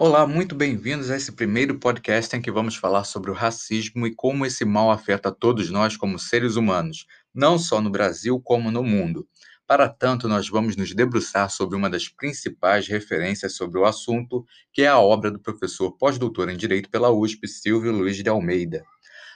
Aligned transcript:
Olá, 0.00 0.28
muito 0.28 0.54
bem-vindos 0.54 1.10
a 1.10 1.16
esse 1.16 1.32
primeiro 1.32 1.76
podcast 1.76 2.36
em 2.36 2.40
que 2.40 2.52
vamos 2.52 2.76
falar 2.76 3.02
sobre 3.02 3.32
o 3.32 3.34
racismo 3.34 4.06
e 4.06 4.14
como 4.14 4.46
esse 4.46 4.64
mal 4.64 4.92
afeta 4.92 5.32
todos 5.32 5.70
nós 5.70 5.96
como 5.96 6.20
seres 6.20 6.54
humanos, 6.54 7.04
não 7.34 7.58
só 7.58 7.80
no 7.80 7.90
Brasil 7.90 8.40
como 8.40 8.70
no 8.70 8.84
mundo. 8.84 9.26
Para 9.66 9.88
tanto, 9.88 10.28
nós 10.28 10.48
vamos 10.48 10.76
nos 10.76 10.94
debruçar 10.94 11.50
sobre 11.50 11.76
uma 11.76 11.90
das 11.90 12.06
principais 12.08 12.86
referências 12.86 13.56
sobre 13.56 13.76
o 13.76 13.84
assunto, 13.84 14.46
que 14.72 14.82
é 14.82 14.86
a 14.86 15.00
obra 15.00 15.32
do 15.32 15.40
professor 15.40 15.90
pós-doutor 15.90 16.48
em 16.48 16.56
Direito 16.56 16.88
pela 16.88 17.10
USP, 17.10 17.48
Silvio 17.48 17.90
Luiz 17.90 18.16
de 18.18 18.28
Almeida. 18.28 18.84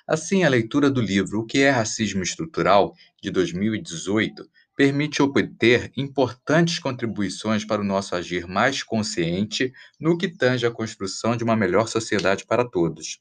Assim, 0.07 0.45
a 0.45 0.49
leitura 0.49 0.89
do 0.89 1.01
livro 1.01 1.41
O 1.41 1.45
que 1.45 1.59
é 1.59 1.71
Racismo 1.71 2.23
Estrutural, 2.23 2.95
de 3.21 3.33
2018, 3.33 4.49
permite 4.77 5.23
obter 5.23 5.93
importantes 5.97 6.79
contribuições 6.79 7.65
para 7.65 7.81
o 7.81 7.85
nosso 7.85 8.15
agir 8.15 8.47
mais 8.47 8.83
consciente 8.83 9.73
no 10.01 10.17
que 10.17 10.29
tange 10.29 10.67
à 10.67 10.71
construção 10.71 11.37
de 11.37 11.45
uma 11.45 11.55
melhor 11.55 11.89
sociedade 11.89 12.47
para 12.47 12.69
todos. 12.69 13.21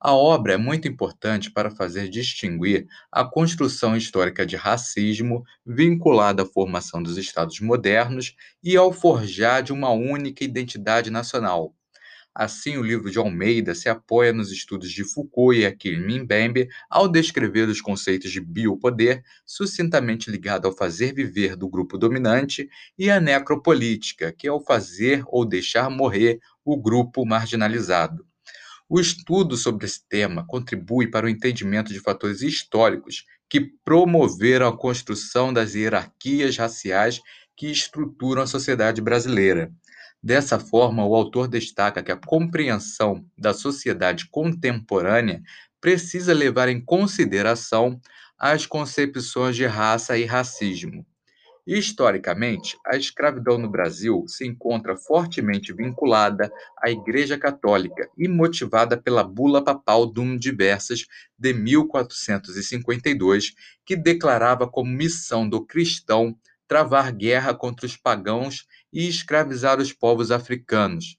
A 0.00 0.12
obra 0.14 0.54
é 0.54 0.56
muito 0.56 0.88
importante 0.88 1.50
para 1.50 1.70
fazer 1.70 2.08
distinguir 2.08 2.86
a 3.12 3.24
construção 3.24 3.96
histórica 3.96 4.46
de 4.46 4.56
racismo 4.56 5.44
vinculada 5.66 6.42
à 6.42 6.46
formação 6.46 7.02
dos 7.02 7.18
Estados 7.18 7.60
modernos 7.60 8.34
e 8.62 8.76
ao 8.76 8.92
forjar 8.92 9.62
de 9.62 9.72
uma 9.72 9.90
única 9.90 10.44
identidade 10.44 11.10
nacional, 11.10 11.74
Assim, 12.38 12.76
o 12.76 12.82
livro 12.82 13.10
de 13.10 13.16
Almeida 13.16 13.74
se 13.74 13.88
apoia 13.88 14.30
nos 14.30 14.52
estudos 14.52 14.92
de 14.92 15.02
Foucault 15.04 15.58
e 15.58 15.64
Achille 15.64 16.20
Mbembe 16.20 16.68
ao 16.90 17.08
descrever 17.08 17.66
os 17.66 17.80
conceitos 17.80 18.30
de 18.30 18.42
biopoder, 18.42 19.22
sucintamente 19.46 20.30
ligado 20.30 20.66
ao 20.66 20.76
fazer 20.76 21.14
viver 21.14 21.56
do 21.56 21.66
grupo 21.66 21.96
dominante, 21.96 22.68
e 22.98 23.10
a 23.10 23.18
necropolítica, 23.18 24.34
que 24.36 24.46
é 24.46 24.52
o 24.52 24.60
fazer 24.60 25.24
ou 25.28 25.46
deixar 25.46 25.88
morrer 25.88 26.38
o 26.62 26.76
grupo 26.76 27.24
marginalizado. 27.24 28.26
O 28.86 29.00
estudo 29.00 29.56
sobre 29.56 29.86
esse 29.86 30.06
tema 30.06 30.46
contribui 30.46 31.10
para 31.10 31.24
o 31.24 31.30
entendimento 31.30 31.90
de 31.90 32.00
fatores 32.00 32.42
históricos 32.42 33.24
que 33.48 33.62
promoveram 33.82 34.68
a 34.68 34.76
construção 34.76 35.54
das 35.54 35.74
hierarquias 35.74 36.58
raciais 36.58 37.18
que 37.56 37.70
estruturam 37.70 38.42
a 38.42 38.46
sociedade 38.46 39.00
brasileira. 39.00 39.72
Dessa 40.26 40.58
forma, 40.58 41.06
o 41.06 41.14
autor 41.14 41.46
destaca 41.46 42.02
que 42.02 42.10
a 42.10 42.16
compreensão 42.16 43.24
da 43.38 43.54
sociedade 43.54 44.28
contemporânea 44.28 45.40
precisa 45.80 46.34
levar 46.34 46.68
em 46.68 46.80
consideração 46.80 48.00
as 48.36 48.66
concepções 48.66 49.54
de 49.54 49.66
raça 49.66 50.18
e 50.18 50.24
racismo. 50.24 51.06
Historicamente, 51.64 52.76
a 52.84 52.96
escravidão 52.96 53.56
no 53.56 53.70
Brasil 53.70 54.24
se 54.26 54.44
encontra 54.44 54.96
fortemente 54.96 55.72
vinculada 55.72 56.50
à 56.82 56.90
Igreja 56.90 57.38
Católica 57.38 58.10
e 58.18 58.26
motivada 58.26 58.96
pela 58.96 59.22
Bula 59.22 59.62
Papal 59.62 60.06
Dum 60.06 60.36
Diversas 60.36 61.06
de 61.38 61.54
1452, 61.54 63.54
que 63.84 63.94
declarava 63.94 64.66
como 64.66 64.90
missão 64.90 65.48
do 65.48 65.64
cristão 65.64 66.36
travar 66.66 67.12
guerra 67.12 67.54
contra 67.54 67.86
os 67.86 67.96
pagãos 67.96 68.66
e 68.96 69.06
escravizar 69.06 69.78
os 69.78 69.92
povos 69.92 70.30
africanos. 70.30 71.18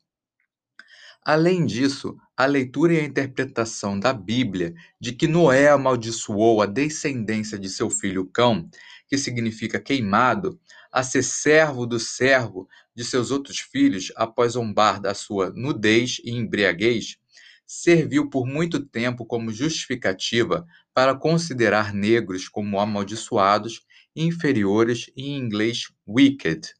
Além 1.24 1.64
disso, 1.64 2.18
a 2.36 2.48
leitura 2.48 2.94
e 2.94 3.00
a 3.00 3.04
interpretação 3.04 4.00
da 4.00 4.12
Bíblia 4.12 4.74
de 5.00 5.12
que 5.12 5.28
Noé 5.28 5.70
amaldiçoou 5.70 6.60
a 6.64 6.66
descendência 6.66 7.60
de 7.60 7.70
seu 7.70 7.92
filho 7.92 8.26
Cão, 8.26 8.68
que 9.08 9.16
significa 9.16 9.80
queimado, 9.80 10.60
a 10.92 11.04
ser 11.04 11.22
servo 11.22 11.86
do 11.86 12.00
servo 12.00 12.68
de 12.96 13.06
seus 13.06 13.30
outros 13.30 13.60
filhos 13.60 14.12
após 14.16 14.54
zombar 14.54 15.00
da 15.00 15.14
sua 15.14 15.52
nudez 15.52 16.20
e 16.24 16.32
embriaguez, 16.32 17.18
serviu 17.64 18.28
por 18.28 18.48
muito 18.48 18.84
tempo 18.84 19.24
como 19.24 19.52
justificativa 19.52 20.66
para 20.96 21.14
considerar 21.14 21.94
negros 21.94 22.50
como 22.50 22.80
amaldiçoados, 22.80 23.82
inferiores 24.16 25.12
e 25.16 25.30
em 25.30 25.38
inglês 25.38 25.92
wicked 26.08 26.74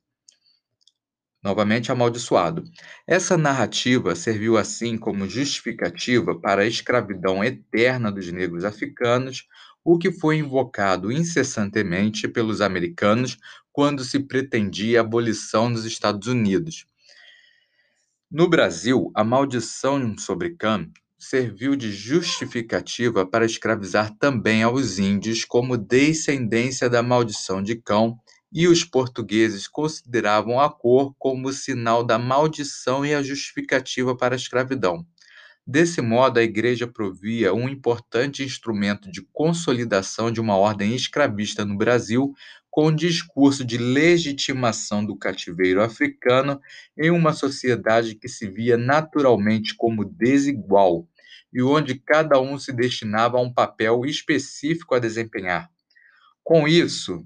novamente 1.48 1.94
amaldiçoado. 1.94 2.66
Essa 3.08 3.38
narrativa 3.38 4.14
serviu 4.16 4.58
assim 4.58 4.98
como 4.98 5.30
justificativa 5.30 6.38
para 6.38 6.64
a 6.64 6.68
escravidão 6.68 7.42
eterna 7.42 8.12
dos 8.12 8.30
negros 8.30 8.66
africanos, 8.66 9.48
o 9.82 9.98
que 9.98 10.12
foi 10.12 10.40
invocado 10.40 11.10
incessantemente 11.10 12.28
pelos 12.28 12.60
americanos 12.60 13.38
quando 13.72 14.04
se 14.04 14.20
pretendia 14.20 15.00
a 15.00 15.02
abolição 15.02 15.72
dos 15.72 15.86
Estados 15.86 16.28
Unidos. 16.28 16.86
No 18.30 18.50
Brasil, 18.50 19.10
a 19.16 19.24
maldição 19.24 20.18
sobre 20.18 20.50
Cam 20.50 20.92
serviu 21.18 21.78
de 21.78 21.94
justificativa 21.94 23.26
para 23.26 23.46
escravizar 23.46 24.14
também 24.20 24.64
aos 24.64 25.00
índios 25.00 25.46
como 25.46 25.78
descendência 25.78 26.90
da 26.90 27.02
maldição 27.02 27.64
de 27.64 27.78
Cão 27.78 28.20
e 28.52 28.68
os 28.68 28.84
portugueses 28.84 29.68
consideravam 29.68 30.60
a 30.60 30.70
cor 30.70 31.14
como 31.18 31.52
sinal 31.52 32.04
da 32.04 32.18
maldição 32.18 33.06
e 33.06 33.14
a 33.14 33.22
justificativa 33.22 34.16
para 34.16 34.36
a 34.36 34.38
escravidão. 34.38 35.06
Desse 35.66 36.02
modo, 36.02 36.40
a 36.40 36.44
Igreja 36.44 36.88
provia 36.88 37.54
um 37.54 37.68
importante 37.68 38.42
instrumento 38.42 39.12
de 39.12 39.22
consolidação 39.34 40.32
de 40.32 40.40
uma 40.40 40.56
ordem 40.56 40.96
escravista 40.96 41.66
no 41.66 41.78
Brasil, 41.78 42.34
com 42.72 42.86
o 42.86 42.96
discurso 42.96 43.66
de 43.66 43.78
legitimação 43.78 45.04
do 45.06 45.18
cativeiro 45.18 45.82
africano 45.82 46.62
em 46.98 47.10
uma 47.10 47.34
sociedade 47.34 48.16
que 48.16 48.30
se 48.30 48.48
via 48.48 48.78
naturalmente 48.78 49.76
como 49.76 50.06
desigual 50.06 51.06
e 51.52 51.62
onde 51.62 51.96
cada 51.96 52.40
um 52.40 52.58
se 52.58 52.72
destinava 52.72 53.38
a 53.38 53.42
um 53.42 53.52
papel 53.52 54.06
específico 54.06 54.96
a 54.96 55.00
desempenhar. 55.00 55.70
Com 56.44 56.68
isso, 56.68 57.26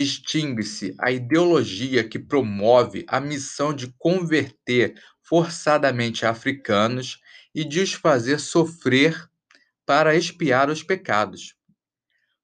distingue-se 0.00 0.94
a 0.98 1.10
ideologia 1.10 2.02
que 2.02 2.18
promove 2.18 3.04
a 3.06 3.20
missão 3.20 3.74
de 3.74 3.92
converter 3.98 4.94
forçadamente 5.22 6.24
africanos 6.24 7.20
e 7.54 7.62
de 7.62 7.80
os 7.80 7.92
fazer 7.92 8.40
sofrer 8.40 9.28
para 9.84 10.16
expiar 10.16 10.70
os 10.70 10.82
pecados. 10.82 11.54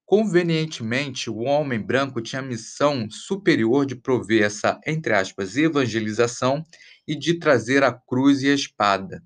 Convenientemente, 0.05 1.31
o 1.31 1.39
homem 1.39 1.81
branco 1.81 2.21
tinha 2.21 2.43
a 2.43 2.45
missão 2.45 3.09
superior 3.11 3.87
de 3.87 3.97
prover 3.97 4.43
essa, 4.43 4.78
entre 4.87 5.15
aspas, 5.15 5.56
evangelização 5.56 6.62
e 7.09 7.16
de 7.16 7.39
trazer 7.39 7.83
a 7.83 7.91
cruz 7.91 8.43
e 8.43 8.50
a 8.50 8.55
espada. 8.55 9.25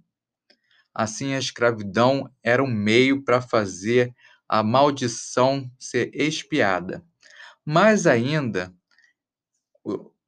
Assim, 0.95 1.35
a 1.35 1.39
escravidão 1.39 2.31
era 2.45 2.63
um 2.63 2.71
meio 2.71 3.25
para 3.25 3.43
fazer 3.43 4.15
a 4.49 4.63
maldição 4.63 5.69
ser 5.81 6.13
expiada. 6.15 7.05
Mais 7.73 8.05
ainda, 8.05 8.75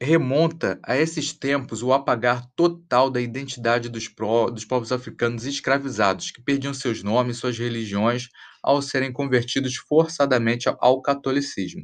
remonta 0.01 0.79
a 0.81 0.97
esses 0.97 1.33
tempos 1.33 1.83
o 1.83 1.93
apagar 1.93 2.47
total 2.55 3.11
da 3.11 3.21
identidade 3.21 3.89
dos, 3.89 4.09
dos 4.53 4.65
povos 4.65 4.93
africanos 4.93 5.45
escravizados, 5.45 6.31
que 6.31 6.41
perdiam 6.41 6.73
seus 6.73 7.03
nomes, 7.03 7.39
suas 7.39 7.59
religiões, 7.59 8.29
ao 8.63 8.81
serem 8.81 9.13
convertidos 9.13 9.75
forçadamente 9.75 10.69
ao 10.79 11.03
catolicismo. 11.03 11.83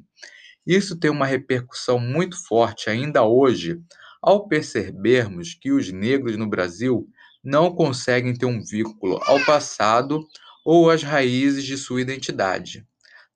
Isso 0.64 0.96
tem 0.96 1.10
uma 1.10 1.26
repercussão 1.26 1.98
muito 1.98 2.40
forte 2.46 2.88
ainda 2.88 3.24
hoje, 3.24 3.80
ao 4.22 4.46
percebermos 4.46 5.54
que 5.54 5.72
os 5.72 5.90
negros 5.90 6.36
no 6.36 6.48
Brasil 6.48 7.04
não 7.42 7.74
conseguem 7.74 8.32
ter 8.32 8.46
um 8.46 8.62
vínculo 8.62 9.20
ao 9.24 9.44
passado 9.44 10.24
ou 10.64 10.88
às 10.88 11.02
raízes 11.02 11.64
de 11.64 11.76
sua 11.76 12.00
identidade. 12.00 12.86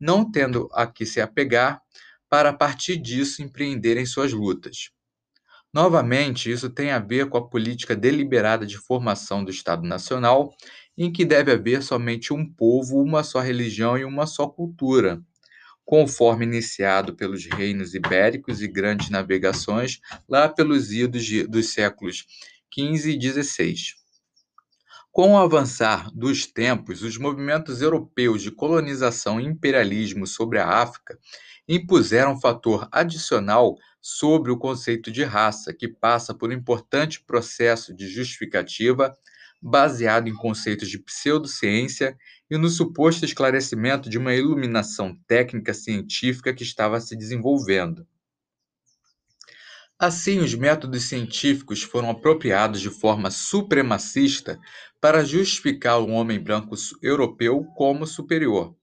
Não 0.00 0.30
tendo 0.30 0.68
a 0.72 0.86
que 0.86 1.04
se 1.04 1.20
apegar, 1.20 1.82
para 2.32 2.48
a 2.48 2.52
partir 2.54 2.96
disso 2.96 3.42
empreenderem 3.42 4.06
suas 4.06 4.32
lutas. 4.32 4.88
Novamente, 5.70 6.50
isso 6.50 6.70
tem 6.70 6.90
a 6.90 6.98
ver 6.98 7.28
com 7.28 7.36
a 7.36 7.46
política 7.46 7.94
deliberada 7.94 8.64
de 8.64 8.78
formação 8.78 9.44
do 9.44 9.50
Estado 9.50 9.86
Nacional, 9.86 10.50
em 10.96 11.12
que 11.12 11.26
deve 11.26 11.52
haver 11.52 11.82
somente 11.82 12.32
um 12.32 12.50
povo, 12.50 13.02
uma 13.02 13.22
só 13.22 13.38
religião 13.38 13.98
e 13.98 14.04
uma 14.06 14.26
só 14.26 14.48
cultura, 14.48 15.20
conforme 15.84 16.46
iniciado 16.46 17.14
pelos 17.14 17.44
reinos 17.44 17.94
ibéricos 17.94 18.62
e 18.62 18.66
grandes 18.66 19.10
navegações 19.10 20.00
lá 20.26 20.48
pelos 20.48 20.90
idos 20.90 21.28
dos 21.50 21.74
séculos 21.74 22.24
XV 22.72 23.10
e 23.10 23.20
XVI. 23.20 23.74
Com 25.10 25.32
o 25.32 25.36
avançar 25.36 26.10
dos 26.14 26.46
tempos, 26.46 27.02
os 27.02 27.18
movimentos 27.18 27.82
europeus 27.82 28.40
de 28.40 28.50
colonização 28.50 29.38
e 29.38 29.44
imperialismo 29.44 30.26
sobre 30.26 30.58
a 30.58 30.66
África 30.66 31.18
impuseram 31.68 32.32
um 32.32 32.40
fator 32.40 32.88
adicional 32.90 33.76
sobre 34.00 34.50
o 34.50 34.58
conceito 34.58 35.10
de 35.10 35.22
raça, 35.24 35.72
que 35.72 35.88
passa 35.88 36.34
por 36.34 36.50
um 36.50 36.54
importante 36.54 37.22
processo 37.24 37.94
de 37.94 38.08
justificativa 38.08 39.16
baseado 39.62 40.28
em 40.28 40.34
conceitos 40.34 40.90
de 40.90 40.98
pseudociência 40.98 42.18
e 42.50 42.58
no 42.58 42.68
suposto 42.68 43.24
esclarecimento 43.24 44.10
de 44.10 44.18
uma 44.18 44.34
iluminação 44.34 45.16
técnica 45.28 45.72
científica 45.72 46.52
que 46.52 46.64
estava 46.64 47.00
se 47.00 47.16
desenvolvendo. 47.16 48.04
Assim, 49.96 50.40
os 50.40 50.52
métodos 50.52 51.04
científicos 51.04 51.80
foram 51.80 52.10
apropriados 52.10 52.80
de 52.80 52.90
forma 52.90 53.30
supremacista 53.30 54.58
para 55.00 55.24
justificar 55.24 56.00
o 56.00 56.10
homem 56.10 56.40
branco 56.40 56.74
europeu 57.00 57.64
como 57.76 58.04
superior. 58.04 58.74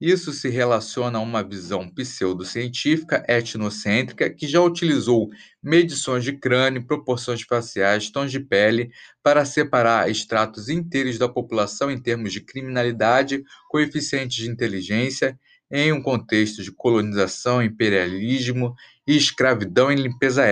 Isso 0.00 0.32
se 0.32 0.48
relaciona 0.48 1.18
a 1.18 1.22
uma 1.22 1.42
visão 1.42 1.88
pseudocientífica 1.88 3.24
etnocêntrica 3.28 4.28
que 4.28 4.46
já 4.46 4.60
utilizou 4.60 5.30
medições 5.62 6.22
de 6.24 6.32
crânio, 6.36 6.84
proporções 6.86 7.42
faciais, 7.42 8.10
tons 8.10 8.30
de 8.30 8.38
pele 8.40 8.90
para 9.22 9.44
separar 9.44 10.10
estratos 10.10 10.68
inteiros 10.68 11.16
da 11.18 11.28
população 11.28 11.90
em 11.90 12.00
termos 12.00 12.32
de 12.32 12.40
criminalidade, 12.40 13.42
coeficientes 13.68 14.36
de 14.36 14.50
inteligência, 14.50 15.38
em 15.70 15.92
um 15.92 16.02
contexto 16.02 16.62
de 16.62 16.70
colonização, 16.72 17.62
imperialismo 17.62 18.74
e 19.06 19.16
escravidão 19.16 19.90
e 19.90 19.96
limpeza 19.96 20.44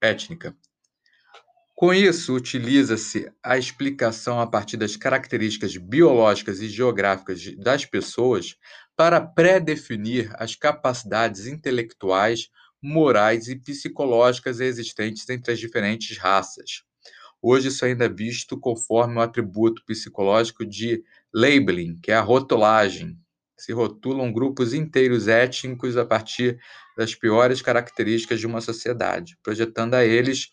étnica. 0.00 0.56
Com 1.82 1.92
isso, 1.92 2.36
utiliza-se 2.36 3.28
a 3.42 3.58
explicação 3.58 4.38
a 4.38 4.46
partir 4.46 4.76
das 4.76 4.94
características 4.94 5.76
biológicas 5.76 6.60
e 6.60 6.68
geográficas 6.68 7.56
das 7.56 7.84
pessoas 7.84 8.54
para 8.96 9.20
pré-definir 9.20 10.30
as 10.34 10.54
capacidades 10.54 11.48
intelectuais, 11.48 12.50
morais 12.80 13.48
e 13.48 13.56
psicológicas 13.56 14.60
existentes 14.60 15.28
entre 15.28 15.54
as 15.54 15.58
diferentes 15.58 16.16
raças. 16.18 16.84
Hoje, 17.42 17.66
isso 17.66 17.84
ainda 17.84 18.04
é 18.04 18.08
visto 18.08 18.56
conforme 18.56 19.16
o 19.16 19.20
atributo 19.20 19.82
psicológico 19.84 20.64
de 20.64 21.02
labeling, 21.34 21.98
que 22.00 22.12
é 22.12 22.14
a 22.14 22.20
rotulagem. 22.20 23.18
Se 23.58 23.72
rotulam 23.72 24.32
grupos 24.32 24.72
inteiros 24.72 25.26
étnicos 25.26 25.96
a 25.96 26.06
partir 26.06 26.60
das 26.96 27.12
piores 27.12 27.60
características 27.60 28.38
de 28.38 28.46
uma 28.46 28.60
sociedade, 28.60 29.36
projetando 29.42 29.94
a 29.94 30.04
eles 30.04 30.48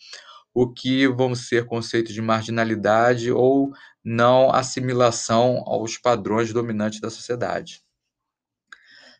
o 0.61 0.67
que 0.67 1.07
vão 1.07 1.33
ser 1.33 1.65
conceitos 1.65 2.13
de 2.13 2.21
marginalidade 2.21 3.31
ou 3.31 3.71
não 4.03 4.51
assimilação 4.53 5.63
aos 5.65 5.97
padrões 5.97 6.51
dominantes 6.51 6.99
da 6.99 7.09
sociedade. 7.09 7.81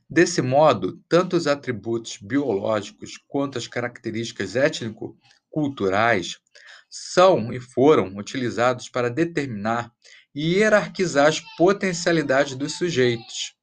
Desse 0.09 0.41
modo, 0.41 1.01
tanto 1.07 1.37
os 1.37 1.47
atributos 1.47 2.17
biológicos 2.17 3.13
quanto 3.25 3.57
as 3.57 3.67
características 3.67 4.57
étnico-culturais 4.57 6.39
são 6.89 7.53
e 7.53 7.59
foram 7.61 8.17
utilizados 8.17 8.89
para 8.89 9.09
determinar 9.09 9.93
e 10.35 10.55
hierarquizar 10.55 11.27
as 11.27 11.39
potencialidades 11.55 12.55
dos 12.55 12.77
sujeitos. 12.77 13.55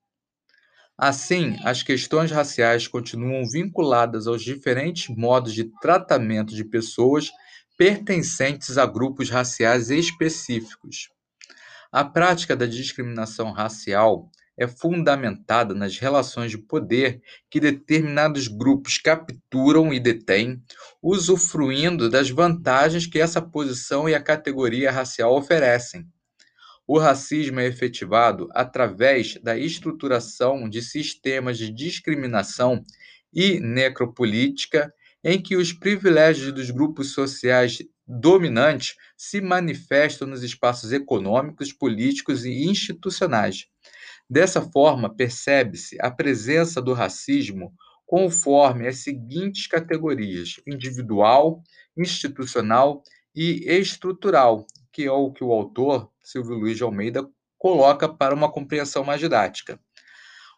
Assim, 0.97 1.59
as 1.63 1.83
questões 1.83 2.31
raciais 2.31 2.89
continuam 2.89 3.47
vinculadas 3.47 4.27
aos 4.27 4.43
diferentes 4.43 5.15
modos 5.15 5.53
de 5.53 5.65
tratamento 5.79 6.55
de 6.55 6.65
pessoas 6.65 7.31
pertencentes 7.77 8.79
a 8.79 8.87
grupos 8.87 9.29
raciais 9.29 9.91
específicos. 9.91 11.11
A 11.93 12.05
prática 12.05 12.57
da 12.57 12.67
discriminação 12.67 13.53
racial 13.53 14.31
é 14.59 14.67
fundamentada 14.67 15.75
nas 15.75 15.99
relações 15.99 16.51
de 16.51 16.59
poder 16.59 17.21
que 17.51 17.61
determinados 17.61 18.49
grupos 18.49 18.97
capturam 18.97 19.93
e 19.93 20.01
detêm, 20.01 20.63
usufruindo 21.03 22.09
das 22.09 22.31
vantagens 22.31 23.07
que 23.07 23.19
essa 23.19 23.43
posição 23.43 24.09
e 24.09 24.15
a 24.15 24.23
categoria 24.23 24.91
racial 24.91 25.37
oferecem. 25.37 26.07
O 26.87 26.99
racismo 26.99 27.61
é 27.61 27.67
efetivado 27.67 28.49
através 28.53 29.35
da 29.43 29.59
estruturação 29.59 30.69
de 30.69 30.81
sistemas 30.81 31.59
de 31.59 31.71
discriminação 31.71 32.83
e 33.35 33.61
necropolítica 33.61 34.93
em 35.29 35.43
que 35.43 35.57
os 35.57 35.73
privilégios 35.73 36.53
dos 36.53 36.71
grupos 36.71 37.13
sociais 37.13 37.79
dominantes 38.07 38.95
se 39.17 39.41
manifestam 39.41 40.29
nos 40.29 40.45
espaços 40.45 40.93
econômicos, 40.93 41.73
políticos 41.73 42.45
e 42.45 42.65
institucionais. 42.65 43.67
Dessa 44.31 44.63
forma, 44.63 45.13
percebe-se 45.13 45.97
a 46.01 46.13
presença 46.13 46.81
do 46.81 46.93
racismo 46.93 47.75
conforme 48.07 48.87
as 48.87 48.99
seguintes 48.99 49.67
categorias: 49.67 50.61
individual, 50.65 51.61
institucional 51.99 53.03
e 53.35 53.65
estrutural, 53.67 54.65
que 54.93 55.07
é 55.07 55.11
o 55.11 55.33
que 55.33 55.43
o 55.43 55.51
autor, 55.51 56.09
Silvio 56.23 56.55
Luiz 56.55 56.77
de 56.77 56.85
Almeida, 56.85 57.29
coloca 57.59 58.09
para 58.09 58.33
uma 58.33 58.49
compreensão 58.49 59.03
mais 59.03 59.19
didática. 59.19 59.81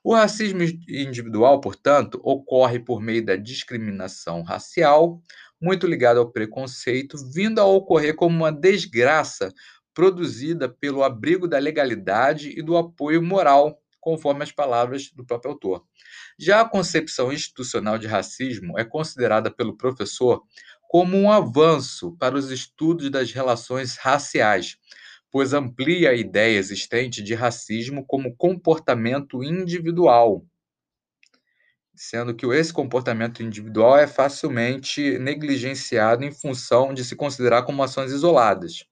O 0.03 0.15
racismo 0.15 0.63
individual, 0.89 1.61
portanto, 1.61 2.21
ocorre 2.23 2.79
por 2.79 3.01
meio 3.01 3.25
da 3.25 3.37
discriminação 3.37 4.43
racial, 4.43 5.21
muito 5.61 5.87
ligada 5.87 6.21
ao 6.21 6.31
preconceito, 6.31 7.17
vindo 7.33 7.61
a 7.61 7.65
ocorrer 7.65 8.15
como 8.15 8.37
uma 8.37 8.53
desgraça 8.53 9.53
produzida 9.93 10.69
pelo 10.69 11.03
abrigo 11.03 11.49
da 11.49 11.59
legalidade 11.59 12.57
e 12.57 12.63
do 12.63 12.77
apoio 12.77 13.21
moral, 13.21 13.83
conforme 14.01 14.45
as 14.45 14.53
palavras 14.53 15.11
do 15.11 15.27
próprio 15.27 15.51
autor. 15.51 15.85
Já 16.39 16.61
a 16.61 16.69
concepção 16.69 17.33
institucional 17.33 17.99
de 17.99 18.07
racismo 18.07 18.79
é 18.79 18.85
considerada 18.85 19.51
pelo 19.51 19.77
professor 19.77 20.43
como 20.89 21.17
um 21.17 21.31
avanço 21.31 22.17
para 22.17 22.37
os 22.37 22.51
estudos 22.51 23.11
das 23.11 23.33
relações 23.33 23.97
raciais, 23.97 24.77
pois 25.39 25.55
amplia 25.55 26.11
a 26.11 26.15
ideia 26.15 26.59
existente 26.59 27.23
de 27.23 27.33
racismo 27.33 28.05
como 28.05 28.35
comportamento 28.35 29.45
individual, 29.45 30.45
sendo 31.95 32.35
que 32.35 32.45
esse 32.47 32.73
comportamento 32.73 33.41
individual 33.41 33.97
é 33.97 34.09
facilmente 34.09 35.17
negligenciado 35.17 36.25
em 36.25 36.33
função 36.33 36.93
de 36.93 37.05
se 37.05 37.15
considerar 37.15 37.63
como 37.63 37.85
ações 37.85 38.11
isoladas. 38.11 38.85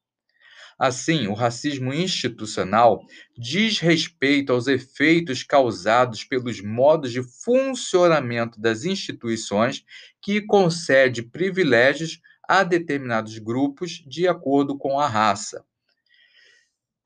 Assim, 0.78 1.26
o 1.26 1.34
racismo 1.34 1.93
institucional 1.93 3.04
diz 3.37 3.81
respeito 3.81 4.52
aos 4.52 4.69
efeitos 4.69 5.43
causados 5.43 6.22
pelos 6.22 6.62
modos 6.62 7.10
de 7.10 7.25
funcionamento 7.43 8.60
das 8.60 8.84
instituições 8.84 9.84
que 10.22 10.40
concede 10.43 11.25
privilégios 11.25 12.20
a 12.48 12.62
determinados 12.62 13.37
grupos 13.37 14.04
de 14.06 14.28
acordo 14.28 14.78
com 14.78 15.00
a 15.00 15.08
raça. 15.08 15.66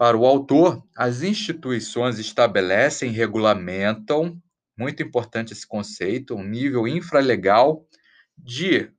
Para 0.00 0.16
o 0.16 0.24
autor, 0.24 0.82
as 0.96 1.20
instituições 1.20 2.18
estabelecem 2.18 3.10
regulamentam, 3.10 4.42
muito 4.74 5.02
importante 5.02 5.52
esse 5.52 5.66
conceito, 5.66 6.34
um 6.34 6.42
nível 6.42 6.88
infralegal 6.88 7.86
de 8.34 8.90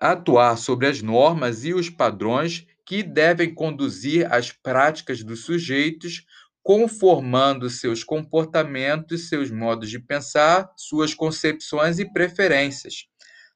atuar 0.00 0.56
sobre 0.56 0.86
as 0.86 1.02
normas 1.02 1.66
e 1.66 1.74
os 1.74 1.90
padrões 1.90 2.66
que 2.86 3.02
devem 3.02 3.54
conduzir 3.54 4.26
as 4.32 4.50
práticas 4.50 5.22
dos 5.22 5.44
sujeitos, 5.44 6.24
conformando 6.62 7.68
seus 7.68 8.02
comportamentos, 8.02 9.28
seus 9.28 9.50
modos 9.50 9.90
de 9.90 9.98
pensar, 10.00 10.72
suas 10.78 11.12
concepções 11.12 11.98
e 11.98 12.10
preferências. 12.10 13.04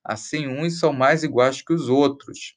Assim, 0.05 0.47
uns 0.47 0.79
são 0.79 0.93
mais 0.93 1.23
iguais 1.23 1.62
que 1.62 1.73
os 1.73 1.88
outros, 1.88 2.55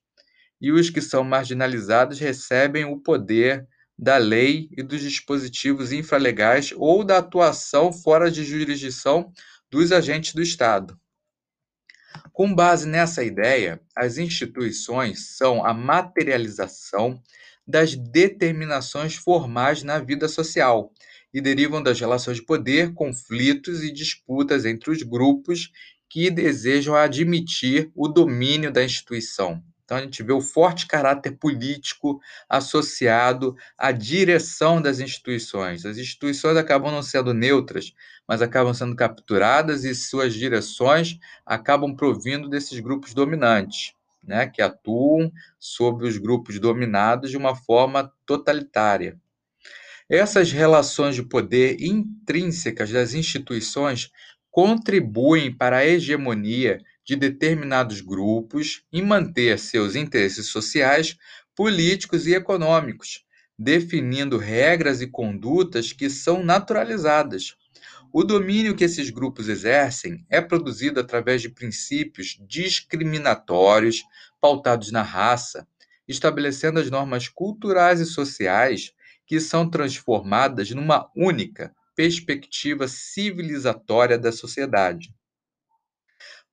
e 0.60 0.74
os 0.74 0.89
que 0.89 1.00
são 1.00 1.24
marginalizados 1.24 2.19
recebem 2.19 2.83
o 2.83 3.00
poder 3.00 3.65
da 4.03 4.17
lei 4.17 4.69
e 4.75 4.83
dos 4.83 5.00
dispositivos 5.00 5.93
infralegais 5.93 6.74
ou 6.75 7.03
da 7.05 7.19
atuação 7.19 7.93
fora 7.93 8.29
de 8.29 8.43
jurisdição 8.43 9.31
dos 9.72 9.93
agentes 9.93 10.33
do 10.33 10.41
Estado. 10.41 11.00
Com 12.33 12.53
base 12.53 12.88
nessa 12.88 13.24
ideia, 13.24 13.79
as 13.95 14.17
instituições 14.17 15.38
são 15.38 15.65
a 15.65 15.74
materialização 15.74 17.22
das 17.65 17.95
determinações 17.95 19.15
formais 19.15 19.83
na 19.83 20.00
vida 20.00 20.27
social 20.27 20.91
e 21.33 21.39
derivam 21.39 21.81
das 21.81 22.00
relações 22.00 22.38
de 22.38 22.45
poder, 22.45 22.93
conflitos 22.93 23.83
e 23.83 23.91
disputas 23.91 24.65
entre 24.65 24.91
os 24.91 25.01
grupos 25.01 25.72
que 26.10 26.29
desejam 26.29 26.93
admitir 26.93 27.89
o 27.95 28.07
domínio 28.07 28.72
da 28.72 28.83
instituição. 28.83 29.63
Então, 29.83 29.97
a 29.97 30.01
gente 30.01 30.23
vê 30.23 30.31
o 30.31 30.41
forte 30.41 30.87
caráter 30.87 31.31
político 31.31 32.19
associado 32.49 33.55
à 33.77 33.91
direção 33.91 34.81
das 34.81 34.99
instituições. 34.99 35.85
As 35.85 35.97
instituições 35.97 36.55
acabam 36.57 36.91
não 36.91 37.03
sendo 37.03 37.33
neutras, 37.33 37.93
mas 38.27 38.41
acabam 38.41 38.73
sendo 38.73 38.95
capturadas 38.95 39.83
e 39.83 39.93
suas 39.93 40.33
direções 40.33 41.19
acabam 41.45 41.93
provindo 41.95 42.49
desses 42.49 42.79
grupos 42.79 43.13
dominantes, 43.13 43.93
né, 44.23 44.47
que 44.47 44.61
atuam 44.61 45.31
sobre 45.59 46.07
os 46.07 46.17
grupos 46.17 46.59
dominados 46.59 47.29
de 47.29 47.37
uma 47.37 47.55
forma 47.55 48.11
totalitária. 48.25 49.19
Essas 50.09 50.51
relações 50.51 51.15
de 51.15 51.23
poder 51.23 51.81
intrínsecas 51.81 52.89
das 52.91 53.13
instituições 53.13 54.11
contribuem 54.51 55.51
para 55.55 55.77
a 55.77 55.85
hegemonia 55.85 56.79
de 57.05 57.15
determinados 57.15 58.01
grupos 58.01 58.83
em 58.91 59.01
manter 59.01 59.60
seus 59.60 59.95
interesses 59.95 60.48
sociais, 60.48 61.17
políticos 61.55 62.25
e 62.27 62.33
econômicos, 62.33 63.24
definindo 63.57 64.38
regras 64.38 65.01
e 65.01 65.07
condutas 65.07 65.91
que 65.91 66.10
são 66.10 66.43
naturalizadas. 66.43 67.55
O 68.12 68.24
domínio 68.24 68.75
que 68.75 68.83
esses 68.83 69.10
grupos 69.10 69.50
exercem 69.50 70.25
é 70.29 70.39
produzido 70.39 71.00
através 71.00 71.41
de 71.41 71.50
princípios 71.50 72.38
discriminatórios 72.48 74.03
pautados 74.39 74.91
na 74.91 75.01
raça, 75.01 75.67
estabelecendo 76.07 76.79
as 76.79 76.89
normas 76.91 77.27
culturais 77.27 78.00
e 78.00 78.05
sociais 78.05 78.93
que 79.25 79.39
são 79.39 79.69
transformadas 79.69 80.69
numa 80.72 81.10
única 81.15 81.74
perspectiva 81.95 82.88
civilizatória 82.88 84.17
da 84.17 84.31
sociedade. 84.31 85.13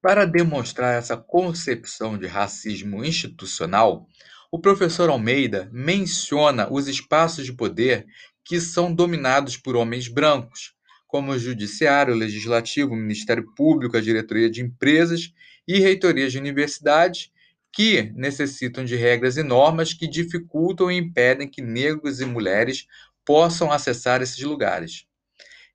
Para 0.03 0.25
demonstrar 0.25 0.99
essa 0.99 1.15
concepção 1.15 2.17
de 2.17 2.27
racismo 2.27 3.05
institucional, 3.05 4.07
o 4.51 4.59
professor 4.59 5.11
Almeida 5.11 5.69
menciona 5.71 6.73
os 6.73 6.89
espaços 6.89 7.45
de 7.45 7.53
poder 7.53 8.07
que 8.43 8.59
são 8.59 8.95
dominados 8.95 9.59
por 9.59 9.77
homens 9.77 10.09
brancos, 10.09 10.73
como 11.07 11.33
o 11.33 11.39
Judiciário, 11.39 12.15
o 12.15 12.17
Legislativo, 12.17 12.95
o 12.95 12.97
Ministério 12.97 13.53
Público, 13.55 13.95
a 13.95 14.01
diretoria 14.01 14.49
de 14.49 14.63
empresas 14.63 15.35
e 15.69 15.79
reitorias 15.79 16.33
de 16.33 16.39
universidades, 16.39 17.31
que 17.71 18.11
necessitam 18.17 18.87
de 18.87 18.97
regras 18.97 19.37
e 19.37 19.43
normas 19.43 19.93
que 19.93 20.09
dificultam 20.09 20.91
e 20.91 20.97
impedem 20.97 21.47
que 21.47 21.61
negros 21.61 22.23
e 22.23 22.25
mulheres 22.25 22.87
possam 23.23 23.71
acessar 23.71 24.23
esses 24.23 24.41
lugares. 24.41 25.10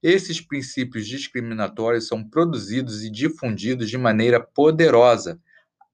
Esses 0.01 0.39
princípios 0.41 1.07
discriminatórios 1.07 2.07
são 2.07 2.23
produzidos 2.23 3.03
e 3.03 3.09
difundidos 3.09 3.89
de 3.89 3.97
maneira 3.97 4.39
poderosa, 4.39 5.39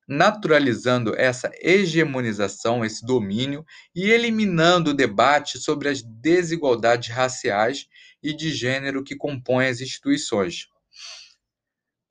naturalizando 0.08 1.15
essa 1.15 1.50
hegemonização, 1.62 2.84
esse 2.84 3.05
domínio 3.05 3.65
e 3.96 4.10
eliminando 4.10 4.91
o 4.91 4.93
debate 4.93 5.58
sobre 5.58 5.88
as 5.88 6.01
desigualdades 6.01 7.10
raciais 7.10 7.88
e 8.22 8.34
de 8.34 8.51
gênero 8.51 9.03
que 9.03 9.15
compõem 9.15 9.67
as 9.67 9.79
instituições. 9.79 10.67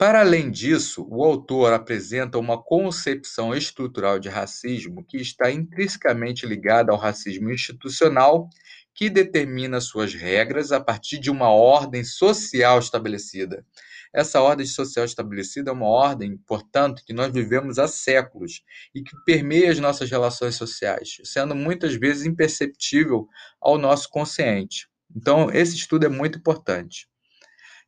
Para 0.01 0.21
além 0.21 0.51
disso, 0.51 1.07
o 1.11 1.23
autor 1.23 1.75
apresenta 1.75 2.39
uma 2.39 2.57
concepção 2.57 3.55
estrutural 3.55 4.19
de 4.19 4.31
racismo 4.31 5.05
que 5.05 5.19
está 5.19 5.51
intrinsecamente 5.51 6.47
ligada 6.47 6.91
ao 6.91 6.97
racismo 6.97 7.53
institucional 7.53 8.49
que 9.00 9.09
determina 9.09 9.80
suas 9.80 10.12
regras 10.12 10.73
a 10.73 10.78
partir 10.78 11.19
de 11.19 11.30
uma 11.30 11.49
ordem 11.49 12.04
social 12.04 12.78
estabelecida. 12.78 13.64
Essa 14.12 14.42
ordem 14.42 14.66
social 14.66 15.07
estabelecida 15.07 15.71
é 15.71 15.73
uma 15.73 15.87
ordem, 15.87 16.37
portanto, 16.47 17.02
que 17.07 17.14
nós 17.14 17.33
vivemos 17.33 17.78
há 17.78 17.88
séculos 17.88 18.62
e 18.95 19.02
que 19.02 19.16
permeia 19.25 19.73
as 19.73 19.78
nossas 19.78 20.11
relações 20.11 20.57
sociais, 20.57 21.16
sendo 21.25 21.54
muitas 21.54 21.95
vezes 21.95 22.26
imperceptível 22.26 23.26
ao 23.59 23.78
nosso 23.78 24.11
consciente. 24.11 24.87
Então, 25.16 25.50
esse 25.50 25.76
estudo 25.76 26.04
é 26.04 26.11
muito 26.11 26.38
importante. 26.38 27.09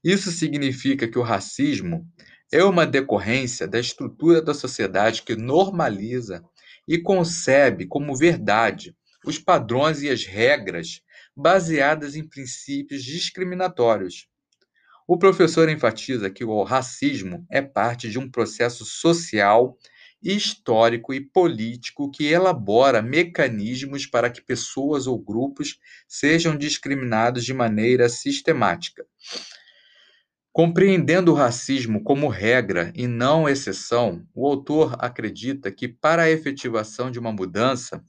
Isso 0.02 0.32
significa 0.32 1.06
que 1.06 1.18
o 1.18 1.22
racismo 1.22 2.08
é 2.50 2.64
uma 2.64 2.86
decorrência 2.86 3.68
da 3.68 3.78
estrutura 3.78 4.40
da 4.40 4.54
sociedade 4.54 5.24
que 5.24 5.36
normaliza 5.36 6.42
e 6.88 6.96
concebe 6.96 7.86
como 7.86 8.16
verdade 8.16 8.96
os 9.24 9.38
padrões 9.38 10.02
e 10.02 10.08
as 10.08 10.24
regras 10.24 11.00
baseadas 11.36 12.16
em 12.16 12.28
princípios 12.28 13.02
discriminatórios. 13.02 14.28
O 15.06 15.18
professor 15.18 15.68
enfatiza 15.68 16.30
que 16.30 16.44
o 16.44 16.62
racismo 16.62 17.44
é 17.50 17.60
parte 17.60 18.08
de 18.08 18.18
um 18.18 18.30
processo 18.30 18.84
social, 18.84 19.76
histórico 20.22 21.12
e 21.12 21.20
político 21.20 22.10
que 22.10 22.26
elabora 22.26 23.02
mecanismos 23.02 24.06
para 24.06 24.30
que 24.30 24.40
pessoas 24.40 25.06
ou 25.06 25.18
grupos 25.18 25.78
sejam 26.06 26.56
discriminados 26.56 27.44
de 27.44 27.52
maneira 27.52 28.08
sistemática. 28.08 29.04
Compreendendo 30.52 31.32
o 31.32 31.34
racismo 31.34 32.04
como 32.04 32.28
regra 32.28 32.92
e 32.94 33.06
não 33.06 33.48
exceção, 33.48 34.22
o 34.34 34.46
autor 34.46 34.94
acredita 34.98 35.72
que, 35.72 35.88
para 35.88 36.24
a 36.24 36.30
efetivação 36.30 37.10
de 37.10 37.18
uma 37.18 37.32
mudança, 37.32 38.04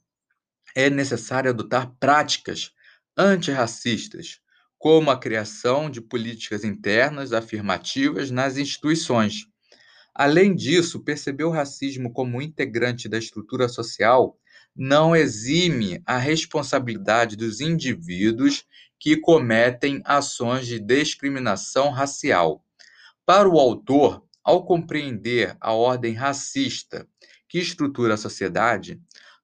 é 0.76 0.90
necessário 0.90 1.50
adotar 1.50 1.94
práticas 2.00 2.72
antirracistas, 3.18 4.40
como 4.78 5.12
a 5.12 5.20
criação 5.20 5.90
de 5.90 6.02
políticas 6.02 6.64
internas 6.64 7.32
afirmativas 7.32 8.32
nas 8.32 8.58
instituições. 8.58 9.46
Além 10.14 10.54
disso, 10.56 11.00
perceber 11.04 11.46
o 11.46 11.52
racismo 11.52 12.12
como 12.12 12.42
integrante 12.42 13.08
da 13.08 13.18
estrutura 13.18 13.68
social 13.70 14.38
não 14.76 15.16
exime 15.16 16.02
a 16.06 16.18
responsabilidade 16.18 17.36
dos 17.36 17.62
indivíduos 17.62 18.66
que 19.00 19.18
cometem 19.18 20.02
ações 20.06 20.66
de 20.66 20.80
discriminação 20.80 21.92
racial. 21.92 22.64
Para 23.26 23.48
o 23.48 23.60
autor, 23.60 24.24
ao 24.44 24.66
compreender 24.66 25.56
a 25.62 25.74
ordem 25.74 26.14
racista 26.14 27.08
que 27.48 27.60
estrutura 27.60 28.16
a 28.16 28.18
sociedade, 28.18 29.00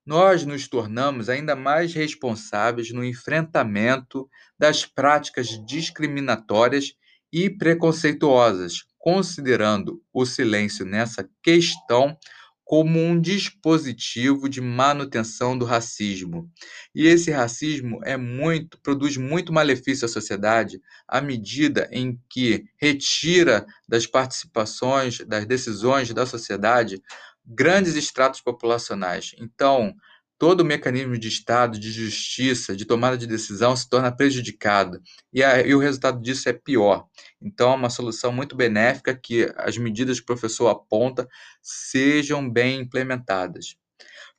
nós 0.05 0.45
nos 0.45 0.67
tornamos 0.67 1.29
ainda 1.29 1.55
mais 1.55 1.93
responsáveis 1.93 2.91
no 2.91 3.03
enfrentamento 3.03 4.27
das 4.57 4.85
práticas 4.85 5.47
discriminatórias 5.65 6.93
e 7.31 7.49
preconceituosas, 7.49 8.83
considerando 8.97 10.01
o 10.13 10.25
silêncio 10.25 10.85
nessa 10.85 11.27
questão 11.43 12.17
como 12.69 12.99
um 12.99 13.19
dispositivo 13.19 14.47
de 14.47 14.61
manutenção 14.61 15.57
do 15.57 15.65
racismo. 15.65 16.47
E 16.93 17.07
esse 17.07 17.31
racismo 17.31 17.99
é 18.05 18.15
muito 18.15 18.79
produz 18.83 19.17
muito 19.17 19.51
malefício 19.51 20.05
à 20.05 20.07
sociedade 20.07 20.79
à 21.07 21.19
medida 21.19 21.89
em 21.91 22.19
que 22.29 22.65
retira 22.79 23.65
das 23.87 24.05
participações, 24.05 25.17
das 25.25 25.47
decisões 25.47 26.13
da 26.13 26.27
sociedade 26.27 27.01
grandes 27.49 27.95
estratos 27.95 28.39
populacionais. 28.41 29.33
Então, 29.39 29.95
todo 30.37 30.61
o 30.61 30.65
mecanismo 30.65 31.17
de 31.17 31.27
Estado, 31.27 31.79
de 31.79 31.91
justiça, 31.91 32.75
de 32.75 32.85
tomada 32.85 33.17
de 33.17 33.25
decisão 33.25 33.75
se 33.75 33.89
torna 33.89 34.15
prejudicado. 34.15 35.01
E, 35.33 35.43
a, 35.43 35.61
e, 35.61 35.73
o 35.73 35.79
resultado 35.79 36.21
disso 36.21 36.47
é 36.47 36.53
pior. 36.53 37.07
Então, 37.41 37.73
é 37.73 37.75
uma 37.75 37.89
solução 37.89 38.31
muito 38.31 38.55
benéfica 38.55 39.15
que 39.15 39.51
as 39.57 39.77
medidas 39.77 40.19
que 40.19 40.23
o 40.23 40.27
professor 40.27 40.67
aponta 40.67 41.27
sejam 41.61 42.47
bem 42.47 42.81
implementadas. 42.81 43.75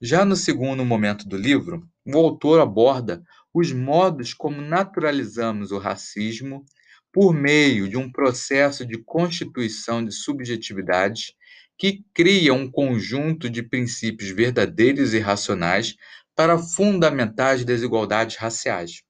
Já 0.00 0.25
no 0.25 0.37
segundo 0.37 0.85
momento 0.85 1.29
do 1.29 1.37
livro, 1.37 1.87
o 2.07 2.17
autor 2.17 2.61
aborda 2.61 3.23
os 3.52 3.73
modos 3.73 4.33
como 4.33 4.62
naturalizamos 4.62 5.73
o 5.73 5.79
racismo 5.79 6.64
por 7.12 7.35
meio 7.35 7.88
de 7.88 7.97
um 7.97 8.11
processo 8.11 8.87
de 8.87 8.97
constituição 8.99 10.02
de 10.05 10.12
subjetividades 10.12 11.35
que 11.80 12.04
cria 12.12 12.52
um 12.52 12.70
conjunto 12.70 13.49
de 13.49 13.62
princípios 13.62 14.28
verdadeiros 14.30 15.14
e 15.14 15.18
racionais 15.18 15.96
para 16.37 16.58
fundamentar 16.58 17.54
as 17.54 17.64
desigualdades 17.64 18.37
raciais. 18.37 19.02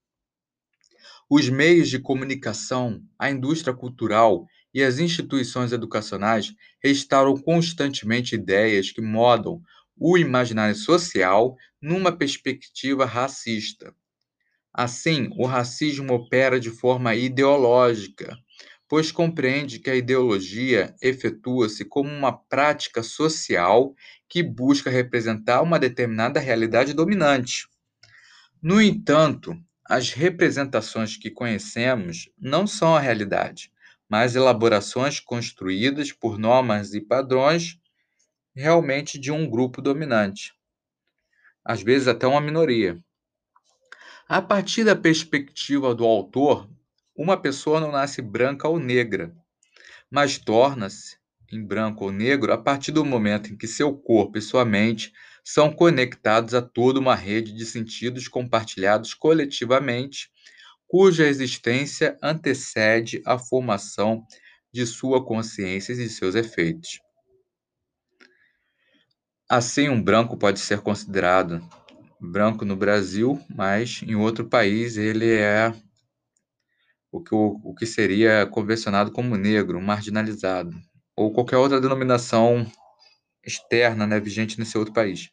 Os 1.29 1.49
meios 1.49 1.89
de 1.89 1.99
comunicação, 1.99 3.03
a 3.19 3.29
indústria 3.29 3.75
cultural 3.75 4.47
e 4.73 4.85
as 4.85 5.01
instituições 5.01 5.73
educacionais 5.73 6.55
restauram 6.81 7.37
constantemente 7.37 8.37
ideias 8.37 8.93
que 8.93 9.01
modam 9.01 9.61
o 9.97 10.17
imaginário 10.17 10.77
social 10.77 11.57
numa 11.83 12.17
perspectiva 12.17 13.05
racista. 13.05 13.93
Assim, 14.73 15.29
o 15.37 15.45
racismo 15.45 16.15
opera 16.15 16.61
de 16.61 16.71
forma 16.71 17.17
ideológica, 17.17 18.39
pois 18.91 19.13
compreende 19.13 19.79
que 19.79 19.89
a 19.89 19.95
ideologia 19.95 20.97
efetua-se 21.01 21.85
como 21.85 22.11
uma 22.11 22.33
prática 22.37 23.05
social 23.05 23.95
que 24.29 24.43
busca 24.43 24.91
representar 24.91 25.63
uma 25.63 25.79
determinada 25.79 26.41
realidade 26.41 26.93
dominante. 26.93 27.69
No 28.61 28.83
entanto, 28.83 29.57
as 29.89 30.11
representações 30.11 31.17
que 31.17 31.31
conhecemos 31.31 32.29
não 32.37 32.67
são 32.67 32.97
a 32.97 32.99
realidade, 32.99 33.73
mas 34.09 34.35
elaborações 34.35 35.21
construídas 35.21 36.11
por 36.11 36.37
normas 36.37 36.93
e 36.93 37.01
padrões 37.01 37.79
realmente 38.53 39.21
de 39.21 39.31
um 39.31 39.49
grupo 39.49 39.81
dominante, 39.81 40.53
às 41.65 41.81
vezes 41.81 42.09
até 42.09 42.27
uma 42.27 42.41
minoria. 42.41 43.01
A 44.29 44.43
partir 44.43 44.83
da 44.83 44.97
perspectiva 44.97 45.95
do 45.95 46.05
autor, 46.05 46.69
uma 47.21 47.37
pessoa 47.37 47.79
não 47.79 47.93
nasce 47.93 48.23
branca 48.23 48.67
ou 48.67 48.79
negra, 48.79 49.37
mas 50.11 50.39
torna-se 50.39 51.19
em 51.53 51.63
branco 51.63 52.07
ou 52.07 52.11
negro 52.11 52.51
a 52.51 52.57
partir 52.57 52.93
do 52.93 53.05
momento 53.05 53.53
em 53.53 53.57
que 53.59 53.67
seu 53.67 53.95
corpo 53.95 54.39
e 54.39 54.43
sua 54.43 54.65
mente 54.65 55.13
são 55.45 55.71
conectados 55.71 56.55
a 56.55 56.63
toda 56.63 56.99
uma 56.99 57.15
rede 57.15 57.53
de 57.53 57.67
sentidos 57.67 58.27
compartilhados 58.27 59.13
coletivamente, 59.13 60.31
cuja 60.87 61.27
existência 61.27 62.17
antecede 62.23 63.21
a 63.27 63.39
formação 63.39 64.25
de 64.73 64.87
sua 64.87 65.23
consciência 65.23 65.93
e 65.93 66.09
seus 66.09 66.35
efeitos. 66.35 67.01
Assim, 69.47 69.91
um 69.91 70.03
branco 70.03 70.39
pode 70.39 70.59
ser 70.59 70.81
considerado 70.81 71.61
branco 72.19 72.65
no 72.65 72.77
Brasil, 72.77 73.39
mas 73.55 74.01
em 74.07 74.15
outro 74.15 74.47
país 74.47 74.97
ele 74.97 75.31
é 75.31 75.75
o 77.11 77.21
que, 77.23 77.35
o, 77.35 77.61
o 77.65 77.75
que 77.75 77.87
seria 77.87 78.47
convencionado 78.47 79.11
como 79.11 79.37
negro, 79.37 79.81
marginalizado, 79.81 80.75
ou 81.17 81.33
qualquer 81.33 81.57
outra 81.57 81.81
denominação 81.81 82.71
externa 83.45 84.07
né, 84.07 84.21
vigente 84.21 84.59
nesse 84.59 84.77
outro 84.79 84.95
país. 84.95 85.31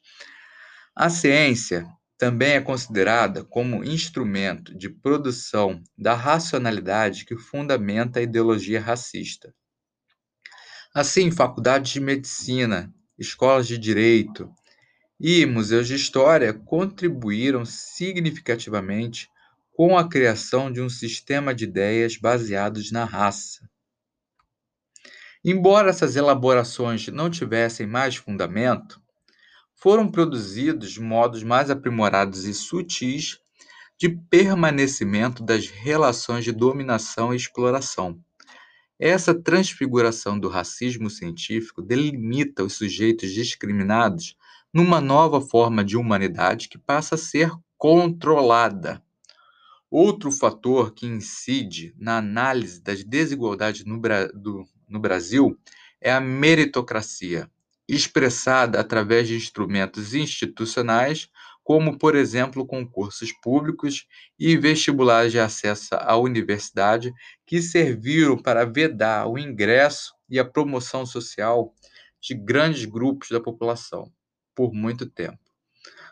A 0.95 1.09
ciência 1.09 1.87
também 2.17 2.53
é 2.53 2.61
considerada 2.61 3.43
como 3.43 3.83
instrumento 3.83 4.75
de 4.75 4.89
produção 4.89 5.81
da 5.95 6.15
racionalidade 6.15 7.25
que 7.25 7.37
fundamenta 7.37 8.19
a 8.19 8.23
ideologia 8.23 8.81
racista. 8.81 9.53
Assim, 10.93 11.29
faculdades 11.29 11.91
de 11.91 11.99
medicina, 11.99 12.91
escolas 13.19 13.67
de 13.67 13.77
direito 13.77 14.49
e 15.19 15.45
museus 15.45 15.87
de 15.87 15.93
história 15.93 16.53
contribuíram 16.53 17.63
significativamente 17.65 19.29
com 19.77 19.95
a 19.95 20.09
criação 20.09 20.71
de 20.71 20.81
um 20.81 20.89
sistema 20.89 21.53
de 21.53 21.65
ideias 21.65 22.17
baseados 22.17 22.91
na 22.91 23.05
raça. 23.05 23.69
Embora 25.45 25.91
essas 25.91 26.15
elaborações 26.15 27.07
não 27.09 27.29
tivessem 27.29 27.85
mais 27.85 28.15
fundamento, 28.15 28.99
foram 29.75 30.09
produzidos 30.09 30.97
modos 30.97 31.43
mais 31.43 31.69
aprimorados 31.69 32.45
e 32.45 32.55
sutis 32.55 33.37
de 33.99 34.09
permanecimento 34.09 35.43
das 35.43 35.67
relações 35.67 36.43
de 36.43 36.51
dominação 36.51 37.31
e 37.31 37.37
exploração. 37.37 38.19
Essa 38.97 39.31
transfiguração 39.31 40.39
do 40.39 40.49
racismo 40.49 41.07
científico 41.07 41.83
delimita 41.83 42.63
os 42.63 42.73
sujeitos 42.73 43.31
discriminados 43.31 44.35
numa 44.73 44.99
nova 44.99 45.39
forma 45.39 45.85
de 45.85 45.95
humanidade 45.95 46.67
que 46.67 46.79
passa 46.79 47.13
a 47.13 47.17
ser 47.19 47.51
controlada. 47.77 49.05
Outro 49.89 50.31
fator 50.31 50.93
que 50.93 51.05
incide 51.05 51.95
na 51.97 52.17
análise 52.17 52.81
das 52.81 53.03
desigualdades 53.03 53.85
no, 53.85 53.99
do, 54.33 54.65
no 54.87 54.99
Brasil 54.99 55.57
é 56.01 56.11
a 56.11 56.19
meritocracia, 56.19 57.49
expressada 57.87 58.79
através 58.79 59.27
de 59.27 59.35
instrumentos 59.35 60.13
institucionais, 60.13 61.29
como, 61.63 61.97
por 61.97 62.15
exemplo, 62.15 62.65
concursos 62.65 63.31
públicos 63.41 64.05
e 64.37 64.57
vestibulares 64.57 65.31
de 65.31 65.39
acesso 65.39 65.95
à 65.95 66.17
universidade, 66.17 67.13
que 67.45 67.61
serviram 67.61 68.37
para 68.37 68.65
vedar 68.65 69.27
o 69.27 69.37
ingresso 69.37 70.13
e 70.29 70.37
a 70.37 70.45
promoção 70.45 71.05
social 71.05 71.73
de 72.21 72.33
grandes 72.33 72.85
grupos 72.85 73.29
da 73.29 73.39
população 73.39 74.11
por 74.53 74.73
muito 74.73 75.09
tempo. 75.09 75.46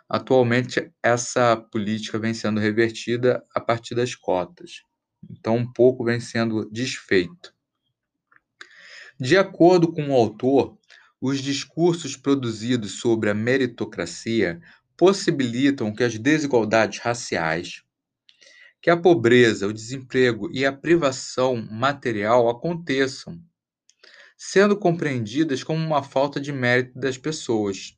Atualmente, 0.10 0.92
essa 1.02 1.58
política 1.58 2.20
vem 2.20 2.34
sendo 2.34 2.60
revertida 2.60 3.44
a 3.54 3.60
partir 3.60 3.96
das 3.96 4.14
cotas, 4.16 4.82
então, 5.30 5.56
um 5.58 5.72
pouco 5.72 6.04
vem 6.04 6.20
sendo 6.20 6.70
desfeito. 6.70 7.54
De 9.20 9.38
acordo 9.38 9.92
com 9.92 10.10
o 10.10 10.14
autor, 10.14 10.78
os 11.20 11.40
discursos 11.40 12.16
produzidos 12.16 13.00
sobre 13.00 13.30
a 13.30 13.34
meritocracia 13.34 14.62
possibilitam 14.98 15.94
que 15.94 16.04
as 16.04 16.18
desigualdades 16.18 17.00
raciais, 17.00 17.82
que 18.82 18.90
a 18.90 18.98
pobreza, 18.98 19.68
o 19.68 19.74
desemprego 19.74 20.50
e 20.52 20.66
a 20.66 20.72
privação 20.72 21.56
material 21.72 22.50
aconteçam, 22.50 23.42
sendo 24.38 24.78
compreendidas 24.78 25.64
como 25.64 25.80
uma 25.86 26.04
falta 26.04 26.40
de 26.40 26.52
mérito 26.52 26.98
das 27.00 27.18
pessoas. 27.18 27.95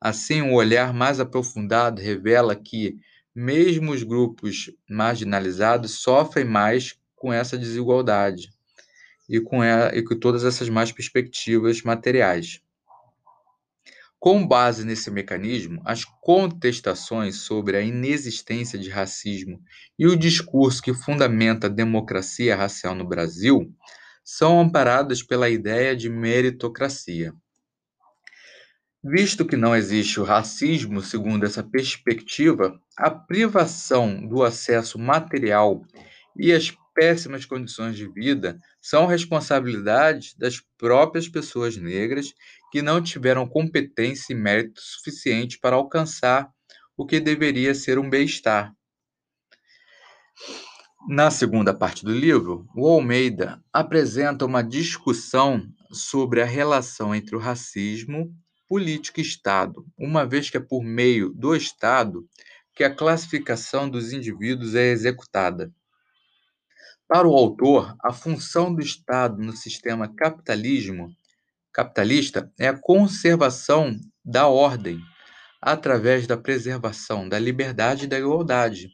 Assim, 0.00 0.40
um 0.40 0.54
olhar 0.54 0.94
mais 0.94 1.20
aprofundado 1.20 2.00
revela 2.00 2.56
que, 2.56 2.96
mesmo 3.34 3.92
os 3.92 4.02
grupos 4.02 4.72
marginalizados 4.88 6.00
sofrem 6.00 6.44
mais 6.44 6.98
com 7.14 7.30
essa 7.32 7.58
desigualdade 7.58 8.50
e 9.28 9.40
com, 9.40 9.62
e 9.62 10.02
com 10.02 10.18
todas 10.18 10.44
essas 10.44 10.70
más 10.70 10.90
perspectivas 10.90 11.82
materiais. 11.82 12.62
Com 14.18 14.46
base 14.46 14.84
nesse 14.84 15.10
mecanismo, 15.10 15.80
as 15.84 16.04
contestações 16.04 17.36
sobre 17.36 17.76
a 17.76 17.80
inexistência 17.80 18.78
de 18.78 18.90
racismo 18.90 19.62
e 19.98 20.06
o 20.06 20.16
discurso 20.16 20.82
que 20.82 20.94
fundamenta 20.94 21.66
a 21.66 21.70
democracia 21.70 22.56
racial 22.56 22.94
no 22.94 23.06
Brasil 23.06 23.70
são 24.24 24.60
amparadas 24.60 25.22
pela 25.22 25.48
ideia 25.48 25.96
de 25.96 26.08
meritocracia. 26.08 27.34
Visto 29.02 29.46
que 29.46 29.56
não 29.56 29.74
existe 29.74 30.20
o 30.20 30.24
racismo 30.24 31.00
segundo 31.00 31.46
essa 31.46 31.62
perspectiva, 31.62 32.78
a 32.98 33.10
privação 33.10 34.26
do 34.26 34.42
acesso 34.42 34.98
material 34.98 35.82
e 36.36 36.52
as 36.52 36.70
péssimas 36.94 37.46
condições 37.46 37.96
de 37.96 38.06
vida 38.06 38.60
são 38.78 39.06
responsabilidade 39.06 40.34
das 40.38 40.60
próprias 40.76 41.26
pessoas 41.26 41.78
negras 41.78 42.34
que 42.70 42.82
não 42.82 43.02
tiveram 43.02 43.48
competência 43.48 44.34
e 44.34 44.36
mérito 44.36 44.82
suficiente 44.82 45.58
para 45.58 45.76
alcançar 45.76 46.50
o 46.94 47.06
que 47.06 47.18
deveria 47.18 47.74
ser 47.74 47.98
um 47.98 48.08
bem-estar. 48.10 48.74
Na 51.08 51.30
segunda 51.30 51.72
parte 51.72 52.04
do 52.04 52.12
livro, 52.12 52.68
o 52.76 52.86
Almeida 52.86 53.64
apresenta 53.72 54.44
uma 54.44 54.62
discussão 54.62 55.66
sobre 55.90 56.42
a 56.42 56.44
relação 56.44 57.14
entre 57.14 57.34
o 57.34 57.38
racismo, 57.38 58.30
política 58.70 59.20
Estado, 59.20 59.84
uma 59.98 60.24
vez 60.24 60.48
que 60.48 60.56
é 60.56 60.60
por 60.60 60.84
meio 60.84 61.30
do 61.30 61.56
Estado 61.56 62.24
que 62.72 62.84
a 62.84 62.94
classificação 62.94 63.90
dos 63.90 64.12
indivíduos 64.12 64.76
é 64.76 64.92
executada. 64.92 65.72
Para 67.08 67.26
o 67.26 67.34
autor, 67.34 67.96
a 68.00 68.12
função 68.12 68.72
do 68.72 68.80
Estado 68.80 69.42
no 69.42 69.56
sistema 69.56 70.06
capitalismo 70.14 71.12
capitalista 71.72 72.48
é 72.56 72.68
a 72.68 72.78
conservação 72.78 73.98
da 74.24 74.46
ordem 74.46 75.00
através 75.60 76.28
da 76.28 76.36
preservação 76.36 77.28
da 77.28 77.40
liberdade 77.40 78.04
e 78.04 78.08
da 78.08 78.20
igualdade, 78.20 78.88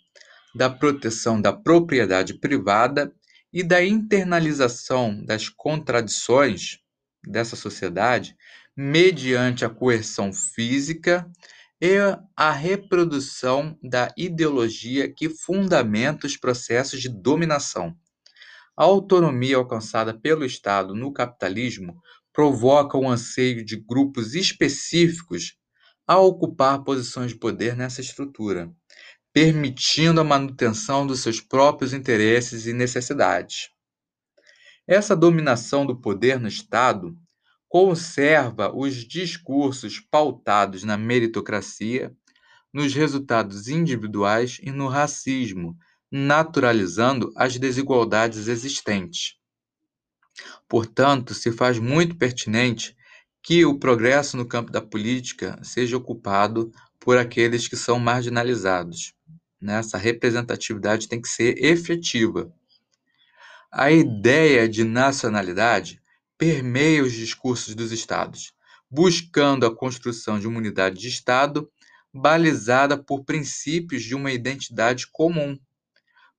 da 0.54 0.70
proteção 0.70 1.38
da 1.38 1.52
propriedade 1.52 2.32
privada 2.32 3.12
e 3.52 3.62
da 3.62 3.84
internalização 3.84 5.22
das 5.22 5.50
contradições 5.50 6.78
dessa 7.22 7.56
sociedade 7.56 8.34
mediante 8.76 9.64
a 9.64 9.70
coerção 9.70 10.32
física 10.32 11.30
e 11.80 11.96
a 12.36 12.50
reprodução 12.50 13.78
da 13.82 14.12
ideologia 14.16 15.12
que 15.12 15.30
fundamenta 15.30 16.26
os 16.26 16.36
processos 16.36 17.00
de 17.00 17.08
dominação. 17.08 17.96
A 18.76 18.84
autonomia 18.84 19.56
alcançada 19.56 20.12
pelo 20.12 20.44
Estado 20.44 20.94
no 20.94 21.12
capitalismo 21.12 22.00
provoca 22.32 22.98
o 22.98 23.08
anseio 23.08 23.64
de 23.64 23.76
grupos 23.76 24.34
específicos 24.34 25.56
a 26.06 26.18
ocupar 26.18 26.84
posições 26.84 27.32
de 27.32 27.38
poder 27.38 27.74
nessa 27.74 28.02
estrutura, 28.02 28.70
permitindo 29.32 30.20
a 30.20 30.24
manutenção 30.24 31.06
dos 31.06 31.20
seus 31.20 31.40
próprios 31.40 31.94
interesses 31.94 32.66
e 32.66 32.72
necessidades. 32.74 33.70
Essa 34.86 35.16
dominação 35.16 35.84
do 35.84 36.00
poder 36.00 36.38
no 36.38 36.46
Estado 36.46 37.16
conserva 37.68 38.74
os 38.74 38.94
discursos 38.94 40.00
pautados 40.00 40.84
na 40.84 40.96
meritocracia, 40.96 42.14
nos 42.72 42.94
resultados 42.94 43.68
individuais 43.68 44.58
e 44.62 44.70
no 44.70 44.88
racismo, 44.88 45.76
naturalizando 46.10 47.32
as 47.36 47.58
desigualdades 47.58 48.48
existentes. 48.48 49.36
Portanto, 50.68 51.34
se 51.34 51.50
faz 51.50 51.78
muito 51.78 52.16
pertinente 52.16 52.96
que 53.42 53.64
o 53.64 53.78
progresso 53.78 54.36
no 54.36 54.46
campo 54.46 54.70
da 54.70 54.82
política 54.82 55.58
seja 55.62 55.96
ocupado 55.96 56.70
por 56.98 57.16
aqueles 57.16 57.68
que 57.68 57.76
são 57.76 57.98
marginalizados. 57.98 59.14
Essa 59.62 59.96
representatividade 59.96 61.08
tem 61.08 61.20
que 61.20 61.28
ser 61.28 61.62
efetiva. 61.64 62.52
A 63.70 63.90
ideia 63.90 64.68
de 64.68 64.84
nacionalidade 64.84 66.00
permeia 66.38 67.02
os 67.02 67.12
discursos 67.12 67.74
dos 67.74 67.92
Estados, 67.92 68.52
buscando 68.90 69.66
a 69.66 69.74
construção 69.74 70.38
de 70.38 70.46
uma 70.46 70.58
unidade 70.58 70.98
de 70.98 71.08
Estado 71.08 71.70
balizada 72.12 72.96
por 72.96 73.24
princípios 73.24 74.02
de 74.02 74.14
uma 74.14 74.32
identidade 74.32 75.06
comum, 75.08 75.58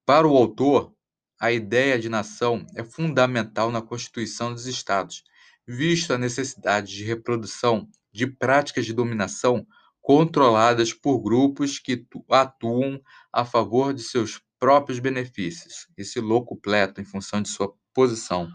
para 0.07 0.25
o 0.25 0.37
autor, 0.37 0.93
a 1.37 1.51
ideia 1.51 1.99
de 1.99 2.07
nação 2.07 2.65
é 2.77 2.81
fundamental 2.81 3.69
na 3.69 3.81
constituição 3.81 4.53
dos 4.53 4.65
Estados, 4.65 5.21
visto 5.67 6.13
a 6.13 6.17
necessidade 6.17 6.95
de 6.95 7.03
reprodução 7.03 7.89
de 8.09 8.25
práticas 8.25 8.85
de 8.85 8.93
dominação 8.93 9.67
controladas 10.01 10.93
por 10.93 11.19
grupos 11.19 11.77
que 11.77 12.07
atuam 12.29 13.01
a 13.33 13.43
favor 13.43 13.93
de 13.93 14.01
seus 14.01 14.41
próprios 14.57 14.97
benefícios, 14.99 15.89
esse 15.97 16.21
locupleto 16.21 17.01
em 17.01 17.03
função 17.03 17.41
de 17.41 17.49
sua 17.49 17.73
posição. 17.93 18.49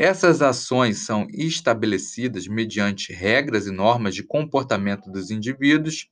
Essas 0.00 0.40
ações 0.42 0.98
são 0.98 1.26
estabelecidas 1.28 2.46
mediante 2.46 3.12
regras 3.12 3.66
e 3.66 3.72
normas 3.72 4.14
de 4.14 4.22
comportamento 4.22 5.10
dos 5.10 5.28
indivíduos, 5.28 6.06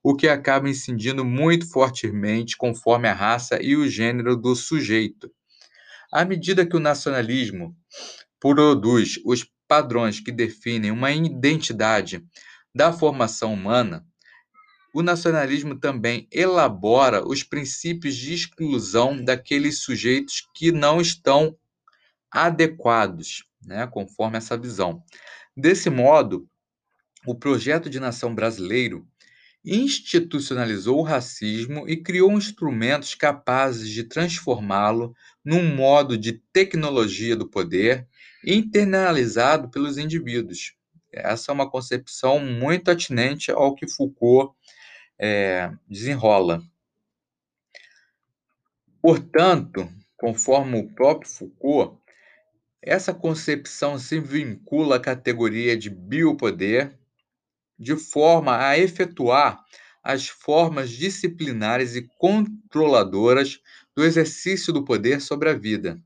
o 0.00 0.14
que 0.14 0.28
acaba 0.28 0.68
incidindo 0.68 1.24
muito 1.24 1.68
fortemente 1.68 2.56
conforme 2.56 3.08
a 3.08 3.12
raça 3.12 3.60
e 3.60 3.74
o 3.74 3.88
gênero 3.88 4.36
do 4.36 4.54
sujeito. 4.54 5.28
À 6.12 6.24
medida 6.24 6.64
que 6.64 6.76
o 6.76 6.80
nacionalismo 6.80 7.74
produz 8.38 9.18
os 9.24 9.44
padrões 9.66 10.20
que 10.20 10.30
definem 10.30 10.92
uma 10.92 11.10
identidade 11.10 12.24
da 12.72 12.92
formação 12.92 13.54
humana, 13.54 14.06
o 14.94 15.02
nacionalismo 15.02 15.74
também 15.74 16.28
elabora 16.30 17.26
os 17.26 17.42
princípios 17.42 18.14
de 18.14 18.34
exclusão 18.34 19.20
daqueles 19.20 19.80
sujeitos 19.80 20.46
que 20.54 20.70
não 20.70 21.00
estão 21.00 21.56
adequados, 22.32 23.44
né, 23.64 23.86
conforme 23.86 24.38
essa 24.38 24.56
visão. 24.56 25.02
Desse 25.56 25.90
modo, 25.90 26.48
o 27.26 27.34
projeto 27.34 27.90
de 27.90 28.00
nação 28.00 28.34
brasileiro 28.34 29.06
institucionalizou 29.64 30.98
o 30.98 31.02
racismo 31.02 31.88
e 31.88 31.96
criou 31.96 32.32
instrumentos 32.32 33.14
capazes 33.14 33.88
de 33.88 34.04
transformá-lo 34.04 35.14
num 35.44 35.74
modo 35.76 36.18
de 36.18 36.32
tecnologia 36.52 37.36
do 37.36 37.48
poder 37.48 38.08
internalizado 38.44 39.70
pelos 39.70 39.98
indivíduos. 39.98 40.74
Essa 41.12 41.52
é 41.52 41.54
uma 41.54 41.70
concepção 41.70 42.40
muito 42.40 42.90
atinente 42.90 43.52
ao 43.52 43.74
que 43.74 43.86
Foucault 43.86 44.52
é, 45.18 45.70
desenrola. 45.86 46.60
Portanto, 49.00 49.88
conforme 50.16 50.80
o 50.80 50.88
próprio 50.88 51.30
Foucault, 51.30 52.01
essa 52.82 53.14
concepção 53.14 53.98
se 53.98 54.18
vincula 54.18 54.96
à 54.96 55.00
categoria 55.00 55.76
de 55.76 55.88
biopoder, 55.88 56.98
de 57.78 57.96
forma 57.96 58.58
a 58.58 58.76
efetuar 58.76 59.64
as 60.02 60.26
formas 60.26 60.90
disciplinares 60.90 61.94
e 61.94 62.08
controladoras 62.18 63.60
do 63.94 64.04
exercício 64.04 64.72
do 64.72 64.84
poder 64.84 65.20
sobre 65.20 65.48
a 65.48 65.54
vida. 65.54 65.96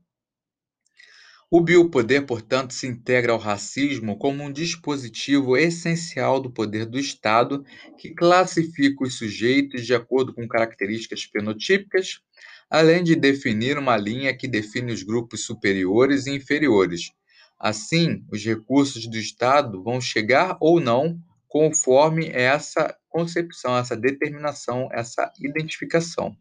O 1.49 1.61
biopoder, 1.61 2.25
portanto, 2.25 2.73
se 2.73 2.85
integra 2.85 3.31
ao 3.31 3.39
racismo 3.39 4.17
como 4.17 4.43
um 4.43 4.51
dispositivo 4.51 5.55
essencial 5.55 6.41
do 6.41 6.51
poder 6.51 6.85
do 6.85 6.99
Estado 6.99 7.63
que 7.97 8.13
classifica 8.13 9.05
os 9.05 9.17
sujeitos 9.17 9.85
de 9.85 9.95
acordo 9.95 10.33
com 10.33 10.45
características 10.45 11.23
fenotípicas, 11.23 12.21
além 12.69 13.03
de 13.03 13.15
definir 13.15 13.77
uma 13.77 13.95
linha 13.95 14.35
que 14.35 14.47
define 14.47 14.91
os 14.91 15.03
grupos 15.03 15.45
superiores 15.45 16.27
e 16.27 16.31
inferiores. 16.31 17.11
Assim, 17.59 18.25
os 18.31 18.43
recursos 18.43 19.07
do 19.07 19.17
Estado 19.17 19.81
vão 19.81 19.99
chegar 19.99 20.57
ou 20.59 20.79
não 20.79 21.19
conforme 21.47 22.27
essa 22.27 22.95
concepção, 23.09 23.77
essa 23.77 23.95
determinação, 23.95 24.89
essa 24.91 25.31
identificação. 25.39 26.35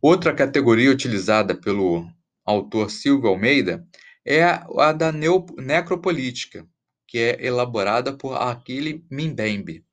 Outra 0.00 0.32
categoria 0.32 0.90
utilizada 0.90 1.54
pelo 1.54 2.08
autor 2.44 2.90
Silvio 2.90 3.28
Almeida 3.28 3.86
é 4.24 4.44
a 4.44 4.92
da 4.92 5.12
necropolítica, 5.12 6.66
que 7.06 7.18
é 7.18 7.44
elaborada 7.44 8.16
por 8.16 8.34
Achille 8.34 9.04
Mbembe, 9.10 9.84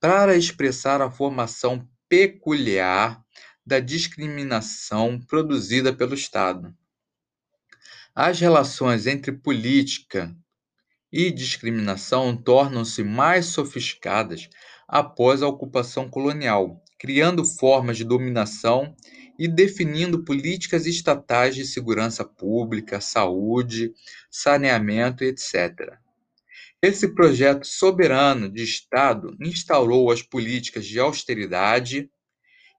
para 0.00 0.36
expressar 0.36 1.00
a 1.00 1.10
formação 1.10 1.86
peculiar 2.08 3.22
da 3.66 3.80
discriminação 3.80 5.18
produzida 5.18 5.92
pelo 5.92 6.14
Estado. 6.14 6.74
As 8.14 8.38
relações 8.38 9.06
entre 9.06 9.32
política 9.32 10.34
e 11.12 11.30
discriminação 11.30 12.36
tornam-se 12.36 13.02
mais 13.02 13.46
sofisticadas 13.46 14.48
após 14.86 15.42
a 15.42 15.48
ocupação 15.48 16.08
colonial, 16.08 16.82
criando 16.98 17.44
formas 17.44 17.96
de 17.96 18.04
dominação 18.04 18.94
e 19.38 19.48
definindo 19.48 20.24
políticas 20.24 20.86
estatais 20.86 21.54
de 21.54 21.64
segurança 21.64 22.24
pública, 22.24 23.00
saúde, 23.00 23.92
saneamento, 24.30 25.24
etc. 25.24 25.98
Esse 26.80 27.08
projeto 27.14 27.66
soberano 27.66 28.48
de 28.48 28.62
Estado 28.62 29.34
instaurou 29.40 30.10
as 30.10 30.22
políticas 30.22 30.86
de 30.86 31.00
austeridade 31.00 32.10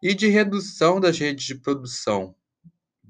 e 0.07 0.13
de 0.13 0.27
redução 0.27 0.99
das 0.99 1.17
redes 1.17 1.45
de 1.45 1.55
produção, 1.55 2.35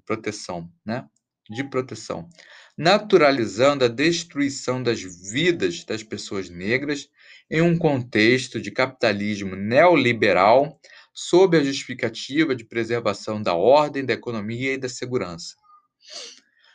proteção, 0.05 0.71
né? 0.85 1.05
De 1.49 1.61
proteção, 1.61 2.29
naturalizando 2.77 3.83
a 3.83 3.89
destruição 3.89 4.81
das 4.81 5.01
vidas 5.01 5.83
das 5.83 6.03
pessoas 6.03 6.49
negras 6.49 7.09
em 7.51 7.61
um 7.61 7.77
contexto 7.77 8.61
de 8.61 8.71
capitalismo 8.71 9.57
neoliberal 9.57 10.79
sob 11.13 11.57
a 11.57 11.63
justificativa 11.65 12.55
de 12.55 12.63
preservação 12.63 13.41
da 13.41 13.53
ordem, 13.53 14.05
da 14.05 14.13
economia 14.13 14.75
e 14.75 14.77
da 14.77 14.87
segurança. 14.87 15.53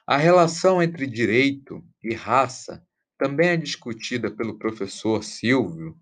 A 0.07 0.19
relação 0.19 0.83
entre 0.83 1.07
direito 1.07 1.83
e 2.05 2.13
raça 2.13 2.85
também 3.17 3.49
é 3.49 3.57
discutida 3.57 4.31
pelo 4.31 4.59
professor 4.59 5.25
Silvio, 5.25 5.97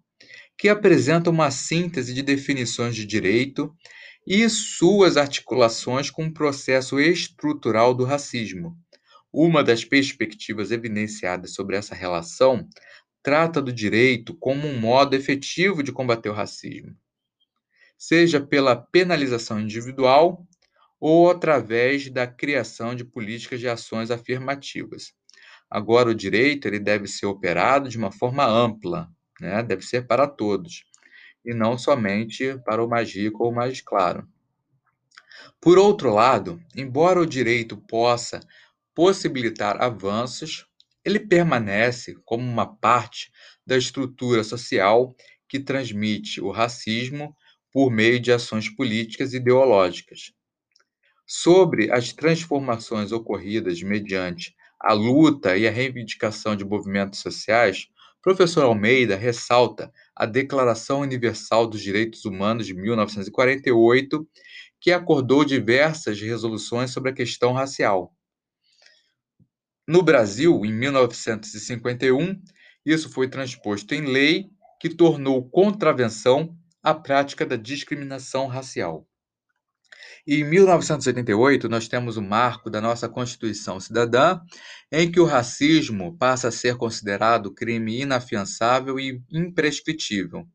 que 0.59 0.69
apresenta 0.69 1.31
uma 1.31 1.53
síntese 1.53 2.13
de 2.13 2.23
definições 2.25 2.97
de 2.97 3.07
direito 3.07 3.73
e 4.29 4.49
suas 4.49 5.17
articulações 5.17 6.11
com 6.11 6.27
o 6.27 6.33
processo 6.33 7.01
estrutural 7.01 7.95
do 7.95 8.05
racismo. 8.05 8.77
Uma 9.33 9.65
das 9.65 9.85
perspectivas 9.85 10.71
evidenciadas 10.71 11.55
sobre 11.55 11.77
essa 11.77 11.95
relação 11.95 12.69
trata 13.23 13.61
do 13.61 13.73
direito 13.73 14.35
como 14.35 14.69
um 14.69 14.79
modo 14.79 15.17
efetivo 15.17 15.83
de 15.83 15.93
combater 15.93 16.29
o 16.29 16.35
racismo 16.35 16.95
seja 17.99 18.41
pela 18.41 18.77
penalização 18.77 19.61
individual 19.61 20.47
ou 21.01 21.31
através 21.31 22.09
da 22.09 22.27
criação 22.27 22.95
de 22.95 23.05
políticas 23.05 23.59
de 23.59 23.69
ações 23.69 24.11
afirmativas. 24.11 25.13
Agora, 25.69 26.11
o 26.11 26.15
direito 26.15 26.67
ele 26.67 26.79
deve 26.79 27.07
ser 27.09 27.27
operado 27.27 27.89
de 27.89 27.99
uma 27.99 28.11
forma 28.11 28.47
ampla, 28.47 29.11
né? 29.41 29.63
deve 29.63 29.83
ser 29.83 30.07
para 30.07 30.27
todos, 30.27 30.85
e 31.45 31.55
não 31.55 31.79
somente 31.79 32.59
para 32.65 32.85
o 32.85 32.89
mais 32.89 33.13
rico 33.15 33.45
ou 33.45 33.53
mais 33.53 33.81
claro. 33.81 34.27
Por 35.61 35.79
outro 35.79 36.13
lado, 36.13 36.61
embora 36.77 37.21
o 37.21 37.27
direito 37.27 37.77
possa 37.77 38.41
possibilitar 38.95 39.81
avanços, 39.83 40.67
ele 41.05 41.21
permanece 41.21 42.17
como 42.25 42.45
uma 42.45 42.67
parte 42.67 43.31
da 43.67 43.77
estrutura 43.77 44.43
social 44.43 45.15
que 45.49 45.61
transmite 45.61 46.41
o 46.41 46.51
racismo 46.51 47.37
por 47.73 47.91
meio 47.91 48.19
de 48.21 48.33
ações 48.33 48.69
políticas 48.69 49.33
e 49.33 49.37
ideológicas. 49.37 50.33
Sobre 51.27 51.93
as 51.93 52.13
transformações 52.13 53.13
ocorridas 53.13 53.83
mediante 53.83 54.55
a 54.81 54.93
luta 54.93 55.57
e 55.57 55.69
a 55.69 55.71
reivindicação 55.71 56.57
de 56.57 56.65
movimentos 56.65 57.21
sociais, 57.21 57.89
professor 58.23 58.65
Almeida 58.65 59.17
ressalta 59.17 59.93
a 60.15 60.27
Declaração 60.27 61.01
Universal 61.01 61.67
dos 61.67 61.81
Direitos 61.81 62.25
Humanos 62.25 62.67
de 62.67 62.75
1948, 62.75 64.29
que 64.81 64.93
acordou 64.93 65.45
diversas 65.45 66.21
resoluções 66.21 66.91
sobre 66.91 67.11
a 67.11 67.15
questão 67.15 67.53
racial. 67.53 68.15
No 69.87 70.03
Brasil, 70.03 70.65
em 70.65 70.73
1951, 70.73 72.41
isso 72.85 73.11
foi 73.11 73.29
transposto 73.29 73.95
em 73.95 74.03
lei 74.03 74.47
que 74.81 74.89
tornou 74.89 75.49
contravenção 75.49 76.57
a 76.83 76.95
prática 76.95 77.45
da 77.45 77.57
discriminação 77.57 78.47
racial. 78.47 79.07
Em 80.31 80.45
1988, 80.45 81.71
nós 81.71 81.89
temos 81.89 82.19
o 82.19 82.23
marco 82.23 82.69
da 82.69 82.83
nossa 82.83 83.09
Constituição 83.09 83.81
Cidadã, 83.81 84.39
em 84.93 85.11
que 85.11 85.19
o 85.19 85.25
racismo 85.25 86.19
passa 86.19 86.49
a 86.49 86.53
ser 86.53 86.77
considerado 86.77 87.51
crime 87.55 88.03
inafiançável 88.03 89.01
e 89.01 89.23
imprescritível. 89.33 90.47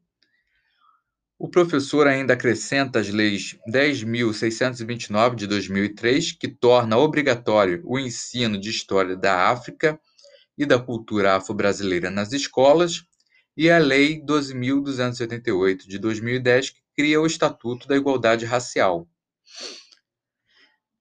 O 1.39 1.49
professor 1.49 2.05
ainda 2.05 2.35
acrescenta 2.35 2.99
as 2.99 3.09
leis 3.09 3.57
10.629 3.67 5.33
de 5.33 5.47
2003, 5.47 6.33
que 6.33 6.47
torna 6.47 6.95
obrigatório 6.95 7.81
o 7.83 7.97
ensino 7.97 8.61
de 8.61 8.69
história 8.69 9.17
da 9.17 9.49
África 9.49 9.99
e 10.55 10.67
da 10.67 10.77
cultura 10.77 11.35
afro-brasileira 11.37 12.11
nas 12.11 12.31
escolas, 12.31 13.05
e 13.57 13.71
a 13.71 13.79
Lei 13.79 14.21
12.288 14.23 15.87
de 15.87 15.97
2010, 15.97 16.69
que 16.69 16.81
cria 16.95 17.19
o 17.19 17.25
Estatuto 17.25 17.87
da 17.87 17.97
Igualdade 17.97 18.45
Racial. 18.45 19.09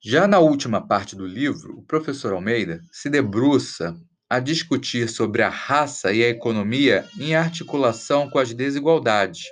Já 0.04 0.26
na 0.26 0.40
última 0.40 0.84
parte 0.84 1.14
do 1.14 1.24
livro, 1.24 1.78
o 1.78 1.82
professor 1.84 2.32
Almeida 2.32 2.80
se 2.90 3.08
debruça 3.08 3.96
a 4.28 4.40
discutir 4.40 5.08
sobre 5.08 5.42
a 5.42 5.48
raça 5.48 6.12
e 6.12 6.24
a 6.24 6.28
economia 6.28 7.06
em 7.20 7.36
articulação 7.36 8.28
com 8.28 8.38
as 8.38 8.52
desigualdades. 8.52 9.42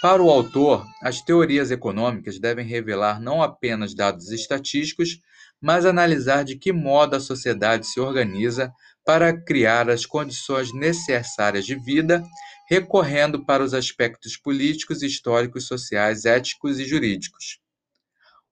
Para 0.00 0.22
o 0.22 0.30
autor, 0.30 0.86
as 1.02 1.22
teorias 1.22 1.70
econômicas 1.70 2.38
devem 2.38 2.64
revelar 2.64 3.20
não 3.20 3.42
apenas 3.42 3.94
dados 3.94 4.30
estatísticos, 4.30 5.18
mas 5.60 5.86
analisar 5.86 6.44
de 6.44 6.56
que 6.56 6.72
modo 6.72 7.16
a 7.16 7.20
sociedade 7.20 7.86
se 7.86 7.98
organiza 7.98 8.70
para 9.04 9.32
criar 9.32 9.90
as 9.90 10.06
condições 10.06 10.72
necessárias 10.72 11.64
de 11.64 11.74
vida, 11.74 12.22
recorrendo 12.68 13.44
para 13.44 13.64
os 13.64 13.74
aspectos 13.74 14.36
políticos, 14.36 15.02
históricos, 15.02 15.66
sociais, 15.66 16.26
éticos 16.26 16.78
e 16.78 16.84
jurídicos. 16.84 17.63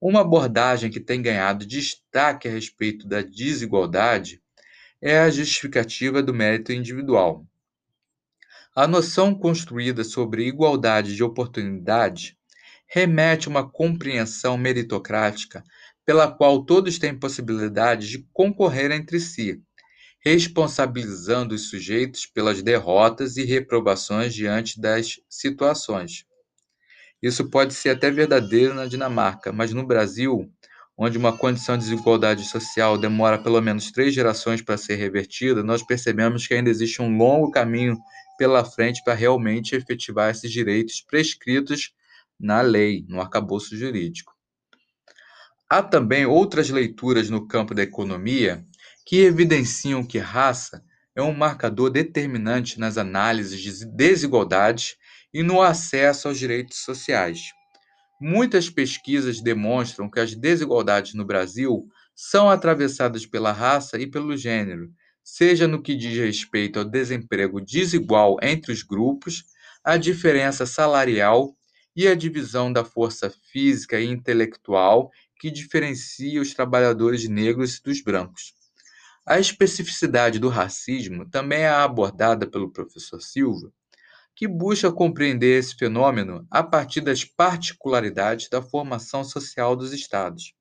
Uma 0.04 0.22
abordagem 0.22 0.90
que 0.90 0.98
tem 0.98 1.22
ganhado 1.22 1.64
destaque 1.64 2.48
a 2.48 2.50
respeito 2.50 3.06
da 3.06 3.22
desigualdade 3.22 4.42
é 5.00 5.20
a 5.20 5.30
justificativa 5.30 6.20
do 6.20 6.34
mérito 6.34 6.72
individual. 6.72 7.46
A 8.74 8.88
noção 8.88 9.32
construída 9.32 10.02
sobre 10.02 10.48
igualdade 10.48 11.14
de 11.14 11.22
oportunidade 11.22 12.36
remete 12.88 13.46
a 13.46 13.50
uma 13.50 13.70
compreensão 13.70 14.58
meritocrática 14.58 15.62
pela 16.04 16.28
qual 16.28 16.64
todos 16.64 16.98
têm 16.98 17.16
possibilidade 17.16 18.08
de 18.08 18.26
concorrer 18.32 18.90
entre 18.90 19.20
si, 19.20 19.62
responsabilizando 20.18 21.54
os 21.54 21.70
sujeitos 21.70 22.26
pelas 22.26 22.60
derrotas 22.60 23.36
e 23.36 23.44
reprovações 23.44 24.34
diante 24.34 24.80
das 24.80 25.20
situações. 25.28 26.26
Isso 27.22 27.48
pode 27.48 27.72
ser 27.72 27.90
até 27.90 28.10
verdadeiro 28.10 28.74
na 28.74 28.86
Dinamarca, 28.86 29.52
mas 29.52 29.72
no 29.72 29.86
Brasil, 29.86 30.50
onde 30.98 31.16
uma 31.16 31.36
condição 31.36 31.78
de 31.78 31.84
desigualdade 31.84 32.44
social 32.44 32.98
demora 32.98 33.38
pelo 33.38 33.60
menos 33.60 33.92
três 33.92 34.12
gerações 34.12 34.60
para 34.60 34.76
ser 34.76 34.96
revertida, 34.96 35.62
nós 35.62 35.82
percebemos 35.82 36.46
que 36.46 36.54
ainda 36.54 36.68
existe 36.68 37.00
um 37.00 37.16
longo 37.16 37.50
caminho 37.50 37.96
pela 38.36 38.64
frente 38.64 39.02
para 39.04 39.14
realmente 39.14 39.76
efetivar 39.76 40.30
esses 40.30 40.50
direitos 40.50 41.00
prescritos 41.00 41.92
na 42.40 42.60
lei, 42.60 43.04
no 43.08 43.20
arcabouço 43.20 43.76
jurídico. 43.76 44.32
Há 45.70 45.82
também 45.82 46.26
outras 46.26 46.70
leituras 46.70 47.30
no 47.30 47.46
campo 47.46 47.72
da 47.72 47.82
economia 47.82 48.66
que 49.06 49.20
evidenciam 49.20 50.04
que 50.04 50.18
raça 50.18 50.84
é 51.14 51.22
um 51.22 51.32
marcador 51.32 51.88
determinante 51.90 52.80
nas 52.80 52.98
análises 52.98 53.60
de 53.60 53.86
desigualdades 53.86 54.96
e 55.32 55.42
no 55.42 55.62
acesso 55.62 56.28
aos 56.28 56.38
direitos 56.38 56.78
sociais. 56.78 57.52
Muitas 58.20 58.70
pesquisas 58.70 59.40
demonstram 59.40 60.08
que 60.08 60.20
as 60.20 60.34
desigualdades 60.34 61.14
no 61.14 61.24
Brasil 61.24 61.88
são 62.14 62.48
atravessadas 62.48 63.26
pela 63.26 63.52
raça 63.52 63.98
e 63.98 64.06
pelo 64.06 64.36
gênero, 64.36 64.92
seja 65.24 65.66
no 65.66 65.82
que 65.82 65.94
diz 65.94 66.16
respeito 66.16 66.78
ao 66.78 66.84
desemprego 66.84 67.60
desigual 67.60 68.36
entre 68.42 68.72
os 68.72 68.82
grupos, 68.82 69.44
a 69.84 69.96
diferença 69.96 70.66
salarial 70.66 71.56
e 71.96 72.06
a 72.06 72.14
divisão 72.14 72.72
da 72.72 72.84
força 72.84 73.32
física 73.50 74.00
e 74.00 74.06
intelectual 74.06 75.10
que 75.38 75.50
diferencia 75.50 76.40
os 76.40 76.54
trabalhadores 76.54 77.28
negros 77.28 77.80
dos 77.80 78.00
brancos. 78.00 78.54
A 79.26 79.38
especificidade 79.38 80.38
do 80.38 80.48
racismo 80.48 81.28
também 81.28 81.62
é 81.62 81.68
abordada 81.68 82.46
pelo 82.46 82.72
professor 82.72 83.20
Silva, 83.20 83.72
que 84.34 84.48
busca 84.48 84.90
compreender 84.90 85.58
esse 85.58 85.74
fenômeno 85.74 86.46
a 86.50 86.62
partir 86.62 87.00
das 87.00 87.24
particularidades 87.24 88.48
da 88.48 88.62
formação 88.62 89.22
social 89.24 89.76
dos 89.76 89.92
Estados. 89.92 90.54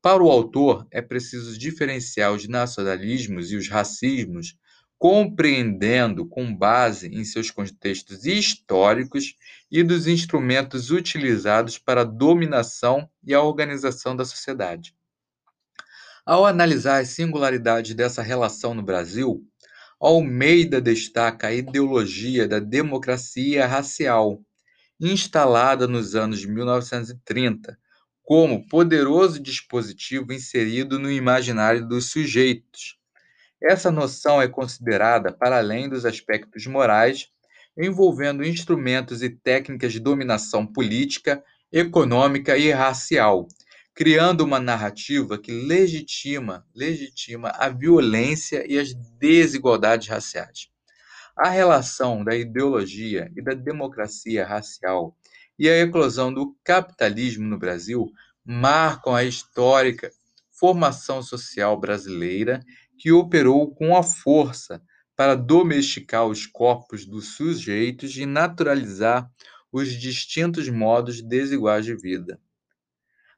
Para 0.00 0.22
o 0.22 0.30
autor, 0.30 0.86
é 0.90 1.00
preciso 1.00 1.58
diferenciar 1.58 2.32
os 2.32 2.46
nacionalismos 2.46 3.50
e 3.50 3.56
os 3.56 3.68
racismos, 3.68 4.54
compreendendo 4.98 6.26
com 6.26 6.54
base 6.54 7.08
em 7.08 7.24
seus 7.24 7.50
contextos 7.50 8.24
históricos 8.24 9.34
e 9.70 9.82
dos 9.82 10.06
instrumentos 10.06 10.90
utilizados 10.90 11.78
para 11.78 12.02
a 12.02 12.04
dominação 12.04 13.08
e 13.22 13.34
a 13.34 13.42
organização 13.42 14.14
da 14.14 14.24
sociedade. 14.24 14.94
Ao 16.26 16.46
analisar 16.46 17.02
as 17.02 17.10
singularidades 17.10 17.94
dessa 17.94 18.22
relação 18.22 18.72
no 18.72 18.82
Brasil, 18.82 19.46
Almeida 20.00 20.80
destaca 20.80 21.46
a 21.46 21.52
ideologia 21.52 22.48
da 22.48 22.58
democracia 22.58 23.66
racial, 23.66 24.40
instalada 25.00 25.86
nos 25.86 26.14
anos 26.14 26.44
1930, 26.44 27.78
como 28.22 28.66
poderoso 28.68 29.40
dispositivo 29.40 30.32
inserido 30.32 30.98
no 30.98 31.10
imaginário 31.10 31.86
dos 31.86 32.10
sujeitos. 32.10 32.98
Essa 33.62 33.90
noção 33.90 34.42
é 34.42 34.48
considerada 34.48 35.32
para 35.32 35.58
além 35.58 35.88
dos 35.88 36.04
aspectos 36.04 36.66
morais, 36.66 37.28
envolvendo 37.76 38.44
instrumentos 38.44 39.22
e 39.22 39.30
técnicas 39.30 39.92
de 39.92 40.00
dominação 40.00 40.66
política, 40.66 41.42
econômica 41.72 42.56
e 42.56 42.70
racial, 42.70 43.48
criando 43.94 44.40
uma 44.42 44.58
narrativa 44.58 45.38
que 45.38 45.52
legitima, 45.52 46.66
legitima 46.74 47.50
a 47.50 47.68
violência 47.68 48.64
e 48.68 48.76
as 48.76 48.92
desigualdades 49.18 50.08
raciais. 50.08 50.68
A 51.36 51.48
relação 51.48 52.24
da 52.24 52.34
ideologia 52.34 53.30
e 53.36 53.42
da 53.42 53.54
democracia 53.54 54.44
racial 54.44 55.16
e 55.56 55.68
a 55.68 55.78
eclosão 55.78 56.32
do 56.32 56.56
capitalismo 56.64 57.44
no 57.44 57.58
Brasil 57.58 58.10
marcam 58.44 59.14
a 59.14 59.22
histórica 59.22 60.10
formação 60.50 61.22
social 61.22 61.78
brasileira 61.78 62.60
que 62.98 63.12
operou 63.12 63.72
com 63.74 63.96
a 63.96 64.02
força 64.02 64.82
para 65.16 65.36
domesticar 65.36 66.26
os 66.26 66.46
corpos 66.46 67.06
dos 67.06 67.36
sujeitos 67.36 68.16
e 68.16 68.26
naturalizar 68.26 69.30
os 69.72 69.92
distintos 69.92 70.68
modos 70.68 71.22
desiguais 71.22 71.84
de 71.84 71.96
vida. 71.96 72.40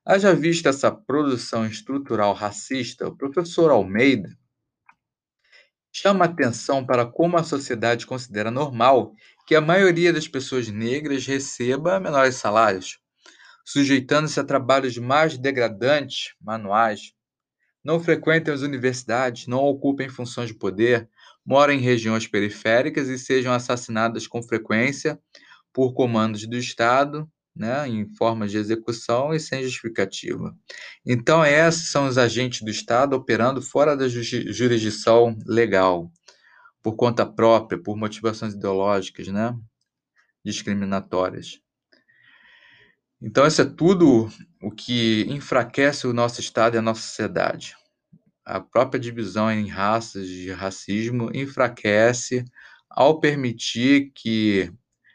Haja 0.08 0.32
vista 0.32 0.68
essa 0.68 0.88
produção 0.88 1.66
estrutural 1.66 2.32
racista, 2.32 3.08
o 3.08 3.16
professor 3.16 3.72
Almeida 3.72 4.38
chama 5.92 6.26
atenção 6.26 6.86
para 6.86 7.04
como 7.04 7.36
a 7.36 7.42
sociedade 7.42 8.06
considera 8.06 8.48
normal 8.48 9.16
que 9.48 9.56
a 9.56 9.60
maioria 9.60 10.12
das 10.12 10.28
pessoas 10.28 10.68
negras 10.68 11.26
receba 11.26 11.98
menores 11.98 12.36
salários, 12.36 13.00
sujeitando-se 13.64 14.38
a 14.38 14.44
trabalhos 14.44 14.96
mais 14.96 15.36
degradantes, 15.36 16.36
manuais, 16.40 17.12
não 17.82 17.98
frequentem 17.98 18.54
as 18.54 18.60
universidades, 18.60 19.48
não 19.48 19.64
ocupem 19.64 20.08
funções 20.08 20.50
de 20.50 20.54
poder, 20.54 21.10
moram 21.44 21.74
em 21.74 21.80
regiões 21.80 22.28
periféricas 22.28 23.08
e 23.08 23.18
sejam 23.18 23.52
assassinadas 23.52 24.28
com 24.28 24.40
frequência 24.40 25.18
por 25.72 25.94
comandos 25.94 26.46
do 26.46 26.56
Estado 26.56 27.28
né, 27.56 27.88
em 27.88 28.06
forma 28.14 28.46
de 28.46 28.58
execução 28.58 29.32
e 29.32 29.40
sem 29.40 29.62
justificativa. 29.62 30.54
Então, 31.04 31.44
esses 31.44 31.90
são 31.90 32.06
os 32.06 32.18
agentes 32.18 32.60
do 32.62 32.70
Estado 32.70 33.16
operando 33.16 33.62
fora 33.62 33.96
da 33.96 34.06
jurisdição 34.08 35.36
legal, 35.46 36.12
por 36.82 36.94
conta 36.94 37.24
própria, 37.24 37.82
por 37.82 37.96
motivações 37.96 38.54
ideológicas, 38.54 39.28
né, 39.28 39.56
discriminatórias. 40.44 41.60
Então, 43.20 43.46
isso 43.46 43.62
é 43.62 43.64
tudo 43.64 44.28
o 44.62 44.70
que 44.70 45.24
enfraquece 45.28 46.06
o 46.06 46.12
nosso 46.12 46.40
Estado 46.40 46.74
e 46.74 46.78
a 46.78 46.82
nossa 46.82 47.00
sociedade. 47.00 47.74
A 48.44 48.60
própria 48.60 49.00
divisão 49.00 49.50
em 49.50 49.66
raças 49.66 50.28
de 50.28 50.52
racismo 50.52 51.30
enfraquece 51.34 52.44
ao 52.88 53.18
permitir 53.18 54.12
que 54.14 54.70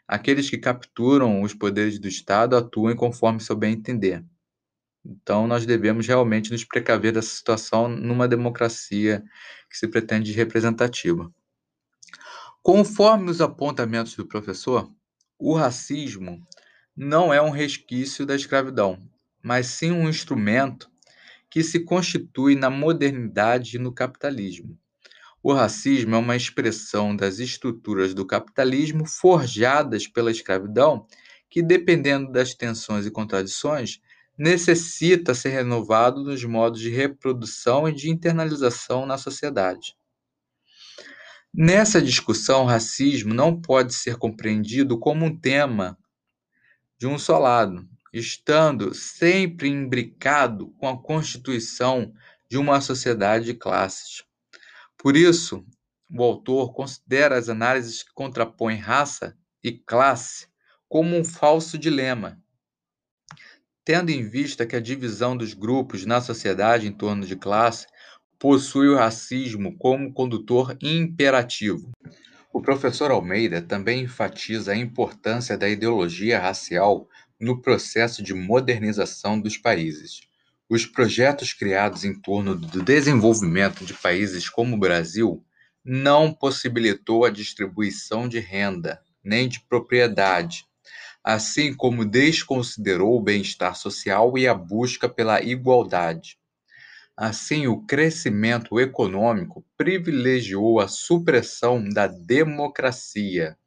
aqueles 0.06 0.50
que 0.50 0.58
capturam 0.58 1.42
os 1.42 1.54
poderes 1.54 1.98
do 1.98 2.08
Estado 2.08 2.56
atuem 2.56 2.96
conforme 2.96 3.40
seu 3.40 3.56
bem 3.56 3.74
entender. 3.74 4.24
Então, 5.04 5.46
nós 5.46 5.66
devemos 5.66 6.06
realmente 6.06 6.52
nos 6.52 6.64
precaver 6.64 7.12
dessa 7.12 7.34
situação 7.34 7.88
numa 7.88 8.28
democracia 8.28 9.22
que 9.68 9.76
se 9.76 9.88
pretende 9.88 10.32
representativa. 10.32 11.32
Conforme 12.62 13.30
os 13.30 13.40
apontamentos 13.40 14.14
do 14.14 14.26
professor, 14.26 14.88
o 15.36 15.54
racismo 15.54 16.46
não 16.96 17.34
é 17.34 17.42
um 17.42 17.50
resquício 17.50 18.24
da 18.24 18.36
escravidão, 18.36 19.02
mas 19.42 19.66
sim 19.66 19.90
um 19.90 20.08
instrumento 20.08 20.88
que 21.50 21.64
se 21.64 21.80
constitui 21.80 22.54
na 22.54 22.70
modernidade 22.70 23.76
e 23.76 23.80
no 23.80 23.92
capitalismo. 23.92 24.78
O 25.42 25.52
racismo 25.52 26.14
é 26.14 26.18
uma 26.18 26.36
expressão 26.36 27.16
das 27.16 27.40
estruturas 27.40 28.14
do 28.14 28.24
capitalismo 28.24 29.04
forjadas 29.04 30.06
pela 30.06 30.30
escravidão, 30.30 31.04
que, 31.50 31.60
dependendo 31.60 32.30
das 32.30 32.54
tensões 32.54 33.06
e 33.06 33.10
contradições, 33.10 34.00
necessita 34.38 35.34
ser 35.34 35.50
renovado 35.50 36.22
nos 36.22 36.44
modos 36.44 36.80
de 36.80 36.90
reprodução 36.90 37.88
e 37.88 37.92
de 37.92 38.08
internalização 38.08 39.04
na 39.04 39.18
sociedade. 39.18 39.96
Nessa 41.52 42.00
discussão, 42.00 42.62
o 42.62 42.66
racismo 42.66 43.34
não 43.34 43.60
pode 43.60 43.94
ser 43.94 44.16
compreendido 44.16 44.96
como 44.98 45.26
um 45.26 45.36
tema 45.36 45.98
de 46.98 47.06
um 47.06 47.18
só 47.18 47.36
lado, 47.38 47.86
estando 48.12 48.94
sempre 48.94 49.68
imbricado 49.68 50.68
com 50.78 50.88
a 50.88 51.02
constituição 51.02 52.14
de 52.48 52.56
uma 52.56 52.80
sociedade 52.80 53.46
de 53.46 53.54
classes. 53.54 54.24
Por 55.02 55.16
isso, 55.16 55.66
o 56.08 56.22
autor 56.22 56.72
considera 56.72 57.36
as 57.36 57.48
análises 57.48 58.04
que 58.04 58.14
contrapõem 58.14 58.76
raça 58.76 59.36
e 59.60 59.72
classe 59.72 60.46
como 60.88 61.16
um 61.16 61.24
falso 61.24 61.76
dilema, 61.76 62.40
tendo 63.84 64.10
em 64.10 64.22
vista 64.22 64.64
que 64.64 64.76
a 64.76 64.80
divisão 64.80 65.36
dos 65.36 65.54
grupos 65.54 66.06
na 66.06 66.20
sociedade 66.20 66.86
em 66.86 66.92
torno 66.92 67.26
de 67.26 67.34
classe 67.34 67.88
possui 68.38 68.86
o 68.90 68.96
racismo 68.96 69.76
como 69.76 70.12
condutor 70.12 70.78
imperativo. 70.80 71.90
O 72.52 72.62
professor 72.62 73.10
Almeida 73.10 73.60
também 73.60 74.04
enfatiza 74.04 74.70
a 74.70 74.76
importância 74.76 75.58
da 75.58 75.68
ideologia 75.68 76.38
racial 76.38 77.08
no 77.40 77.60
processo 77.60 78.22
de 78.22 78.34
modernização 78.34 79.40
dos 79.40 79.58
países. 79.58 80.31
Os 80.74 80.86
projetos 80.86 81.52
criados 81.52 82.02
em 82.02 82.14
torno 82.14 82.54
do 82.54 82.82
desenvolvimento 82.82 83.84
de 83.84 83.92
países 83.92 84.48
como 84.48 84.74
o 84.74 84.78
Brasil 84.78 85.44
não 85.84 86.32
possibilitou 86.32 87.26
a 87.26 87.30
distribuição 87.30 88.26
de 88.26 88.38
renda 88.38 88.98
nem 89.22 89.50
de 89.50 89.60
propriedade, 89.60 90.64
assim 91.22 91.74
como 91.74 92.06
desconsiderou 92.06 93.18
o 93.18 93.22
bem-estar 93.22 93.76
social 93.76 94.38
e 94.38 94.48
a 94.48 94.54
busca 94.54 95.10
pela 95.10 95.42
igualdade. 95.42 96.38
Assim, 97.14 97.66
o 97.66 97.82
crescimento 97.82 98.80
econômico 98.80 99.62
privilegiou 99.76 100.80
a 100.80 100.88
supressão 100.88 101.86
da 101.86 102.06
democracia, 102.06 103.58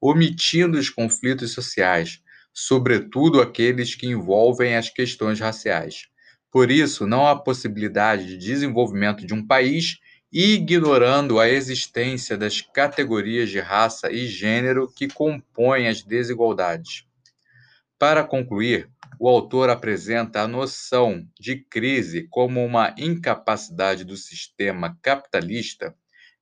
omitindo 0.00 0.78
os 0.78 0.88
conflitos 0.88 1.50
sociais, 1.50 2.22
sobretudo 2.54 3.42
aqueles 3.42 3.96
que 3.96 4.06
envolvem 4.06 4.76
as 4.76 4.88
questões 4.88 5.40
raciais. 5.40 6.11
Por 6.52 6.70
isso, 6.70 7.06
não 7.06 7.26
há 7.26 7.34
possibilidade 7.34 8.26
de 8.26 8.36
desenvolvimento 8.36 9.26
de 9.26 9.32
um 9.32 9.44
país 9.44 9.98
ignorando 10.30 11.40
a 11.40 11.48
existência 11.48 12.36
das 12.36 12.60
categorias 12.60 13.48
de 13.48 13.58
raça 13.58 14.12
e 14.12 14.26
gênero 14.26 14.86
que 14.94 15.08
compõem 15.08 15.88
as 15.88 16.02
desigualdades. 16.02 17.06
Para 17.98 18.22
concluir, 18.22 18.90
o 19.18 19.28
autor 19.28 19.70
apresenta 19.70 20.42
a 20.42 20.48
noção 20.48 21.26
de 21.40 21.56
crise 21.56 22.26
como 22.28 22.62
uma 22.62 22.94
incapacidade 22.98 24.04
do 24.04 24.16
sistema 24.16 24.98
capitalista 25.00 25.94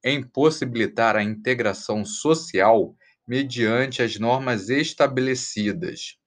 em 0.02 0.22
possibilitar 0.22 1.14
a 1.14 1.22
integração 1.22 2.04
social 2.04 2.96
mediante 3.28 4.02
as 4.02 4.18
normas 4.18 4.70
estabelecidas. 4.70 6.19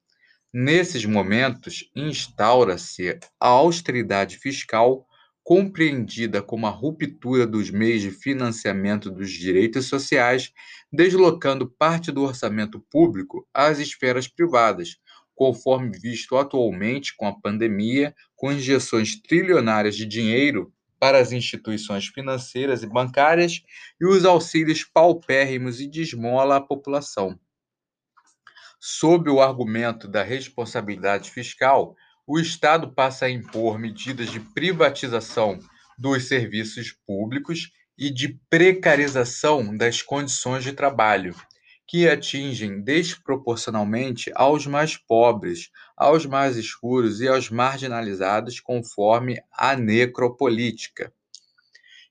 Nesses 0.56 1.04
momentos, 1.04 1.90
instaura-se 1.96 3.18
a 3.40 3.48
austeridade 3.48 4.38
fiscal, 4.38 5.08
compreendida 5.44 6.44
como 6.44 6.68
a 6.68 6.70
ruptura 6.70 7.48
dos 7.48 7.72
meios 7.72 8.04
de 8.04 8.12
financiamento 8.12 9.10
dos 9.10 9.32
direitos 9.32 9.88
sociais, 9.88 10.54
deslocando 10.92 11.68
parte 11.68 12.12
do 12.12 12.22
orçamento 12.22 12.80
público 12.80 13.48
às 13.52 13.80
esferas 13.80 14.28
privadas, 14.28 14.98
conforme 15.34 15.98
visto 15.98 16.38
atualmente 16.38 17.16
com 17.18 17.28
a 17.28 17.34
pandemia, 17.34 18.14
com 18.36 18.52
injeções 18.52 19.20
trilionárias 19.20 19.96
de 19.96 20.06
dinheiro 20.06 20.72
para 21.00 21.20
as 21.20 21.32
instituições 21.32 22.06
financeiras 22.06 22.84
e 22.84 22.88
bancárias 22.88 23.64
e 24.00 24.06
os 24.06 24.24
auxílios 24.24 24.84
paupérrimos 24.84 25.82
e 25.82 25.88
de 25.88 26.04
esmola 26.04 26.58
à 26.58 26.62
população. 26.62 27.40
Sob 28.86 29.30
o 29.30 29.40
argumento 29.40 30.10
da 30.10 30.24
responsabilidade 30.24 31.32
fiscal, 31.32 31.96
o 32.28 32.38
Estado 32.38 32.92
passa 32.92 33.28
a 33.28 33.30
impor 33.30 33.80
medidas 33.80 34.30
de 34.30 34.42
privatização 34.42 35.58
dos 35.98 36.28
serviços 36.28 36.92
públicos 36.92 37.72
e 37.98 38.10
de 38.10 38.38
precarização 38.50 39.74
das 39.78 40.02
condições 40.02 40.66
de 40.66 40.74
trabalho, 40.74 41.34
que 41.88 42.10
atingem 42.10 42.82
desproporcionalmente 42.82 44.30
aos 44.36 44.68
mais 44.68 44.98
pobres, 44.98 45.70
aos 45.96 46.26
mais 46.26 46.58
escuros 46.58 47.22
e 47.22 47.28
aos 47.30 47.50
marginalizados, 47.50 48.60
conforme 48.60 49.42
a 49.54 49.78
necropolítica. 49.78 51.14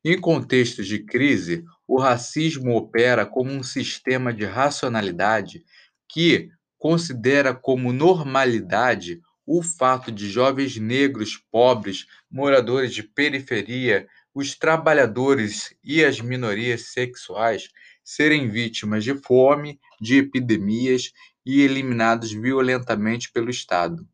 Em 0.03 0.19
contextos 0.19 0.87
de 0.87 1.01
crise, 1.05 1.67
o 1.87 2.01
racismo 2.01 2.75
opera 2.75 3.27
como 3.27 3.51
um 3.51 3.63
sistema 3.63 4.33
de 4.33 4.47
racionalidade 4.47 5.67
que 6.09 6.51
considera 6.83 7.55
como 7.55 7.93
normalidade 7.93 9.21
o 9.47 9.63
fato 9.63 10.11
de 10.11 10.29
jovens 10.29 10.77
negros 10.77 11.37
pobres, 11.37 12.09
moradores 12.29 12.93
de 12.93 13.05
periferia, 13.05 14.09
os 14.35 14.57
trabalhadores 14.57 15.73
e 15.85 16.05
as 16.05 16.21
minorias 16.21 16.93
sexuais 16.93 17.69
serem 18.03 18.49
vítimas 18.49 19.05
de 19.05 19.15
fome, 19.15 19.79
de 20.01 20.17
epidemias 20.17 21.13
e 21.47 21.61
eliminados 21.61 22.33
violentamente 22.33 23.31
pelo 23.31 23.49
Estado. 23.49 24.05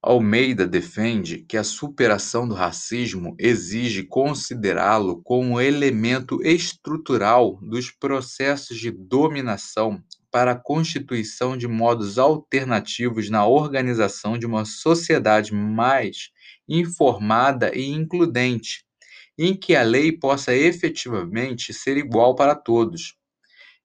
Almeida 0.00 0.64
defende 0.64 1.38
que 1.38 1.56
a 1.56 1.64
superação 1.64 2.46
do 2.46 2.54
racismo 2.54 3.34
exige 3.36 4.04
considerá-lo 4.04 5.20
como 5.24 5.60
elemento 5.60 6.40
estrutural 6.44 7.58
dos 7.60 7.90
processos 7.90 8.78
de 8.78 8.92
dominação 8.92 10.00
para 10.32 10.52
a 10.52 10.58
constituição 10.58 11.56
de 11.56 11.68
modos 11.68 12.18
alternativos 12.18 13.28
na 13.30 13.46
organização 13.46 14.38
de 14.38 14.46
uma 14.46 14.64
sociedade 14.64 15.54
mais 15.54 16.30
informada 16.68 17.70
e 17.76 17.84
includente, 17.90 18.84
em 19.38 19.54
que 19.54 19.76
a 19.76 19.82
lei 19.82 20.10
possa 20.10 20.54
efetivamente 20.54 21.74
ser 21.74 21.98
igual 21.98 22.34
para 22.34 22.54
todos. 22.54 23.14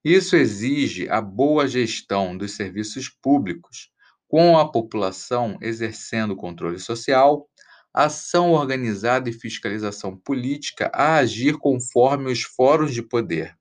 Isso 0.03 0.37
exige 0.37 1.09
a 1.09 1.19
boa 1.21 1.67
gestão 1.67 2.37
dos 2.37 2.55
serviços 2.55 3.09
públicos, 3.09 3.89
com 4.27 4.57
a 4.57 4.71
população 4.71 5.57
exercendo 5.61 6.35
controle 6.35 6.79
social, 6.79 7.49
ação 7.93 8.51
organizada 8.51 9.29
e 9.29 9.33
fiscalização 9.33 10.15
política 10.15 10.89
a 10.93 11.15
agir 11.15 11.57
conforme 11.57 12.31
os 12.31 12.43
fóruns 12.43 12.93
de 12.93 13.01
poder. 13.01 13.57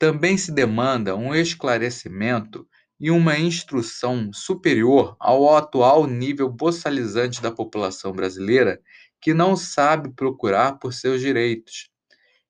Também 0.00 0.38
se 0.38 0.50
demanda 0.50 1.14
um 1.14 1.34
esclarecimento 1.34 2.66
e 2.98 3.10
uma 3.10 3.38
instrução 3.38 4.32
superior 4.32 5.14
ao 5.20 5.54
atual 5.54 6.06
nível 6.06 6.48
boçalizante 6.48 7.42
da 7.42 7.52
população 7.52 8.10
brasileira 8.10 8.80
que 9.20 9.34
não 9.34 9.54
sabe 9.54 10.10
procurar 10.14 10.78
por 10.78 10.94
seus 10.94 11.20
direitos 11.20 11.90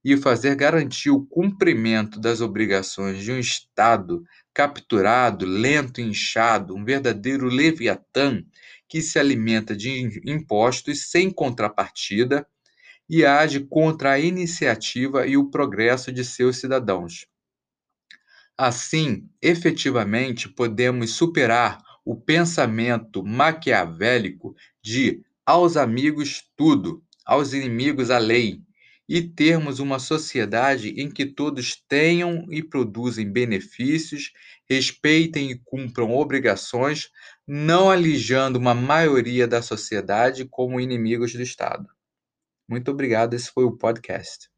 e 0.05 0.17
fazer 0.17 0.55
garantir 0.55 1.11
o 1.11 1.27
cumprimento 1.27 2.21
das 2.21 2.41
obrigações 2.41 3.21
de 3.21 3.33
um 3.33 3.41
Estado 3.41 4.23
capturado, 4.55 5.45
lento 5.45 6.01
e 6.01 6.05
inchado, 6.05 6.77
um 6.77 6.85
verdadeiro 6.85 7.47
leviatã 7.47 8.45
que 8.89 9.03
se 9.03 9.19
alimenta 9.19 9.75
de 9.75 10.23
impostos 10.25 11.11
sem 11.11 11.29
contrapartida 11.33 12.47
e 13.09 13.27
age 13.27 13.59
contra 13.59 14.13
a 14.13 14.21
iniciativa 14.21 15.27
e 15.27 15.37
o 15.37 15.51
progresso 15.51 16.13
de 16.13 16.25
seus 16.25 16.59
cidadãos. 16.59 17.30
Assim, 18.63 19.27
efetivamente, 19.41 20.47
podemos 20.47 21.13
superar 21.13 21.83
o 22.05 22.15
pensamento 22.15 23.25
maquiavélico 23.25 24.55
de 24.85 25.23
aos 25.47 25.79
amigos 25.79 26.43
tudo, 26.55 27.03
aos 27.25 27.55
inimigos 27.55 28.11
a 28.11 28.19
lei, 28.19 28.61
e 29.09 29.23
termos 29.23 29.79
uma 29.79 29.99
sociedade 29.99 30.91
em 30.91 31.11
que 31.11 31.25
todos 31.25 31.75
tenham 31.89 32.45
e 32.51 32.63
produzem 32.63 33.33
benefícios, 33.33 34.31
respeitem 34.69 35.53
e 35.53 35.59
cumpram 35.65 36.11
obrigações, 36.15 37.09
não 37.49 37.89
alijando 37.89 38.59
uma 38.59 38.75
maioria 38.75 39.49
da 39.49 39.63
sociedade 39.63 40.45
como 40.45 40.79
inimigos 40.79 41.33
do 41.33 41.41
Estado. 41.41 41.89
Muito 42.69 42.91
obrigado, 42.91 43.33
esse 43.33 43.51
foi 43.51 43.65
o 43.65 43.79
podcast. 43.79 44.50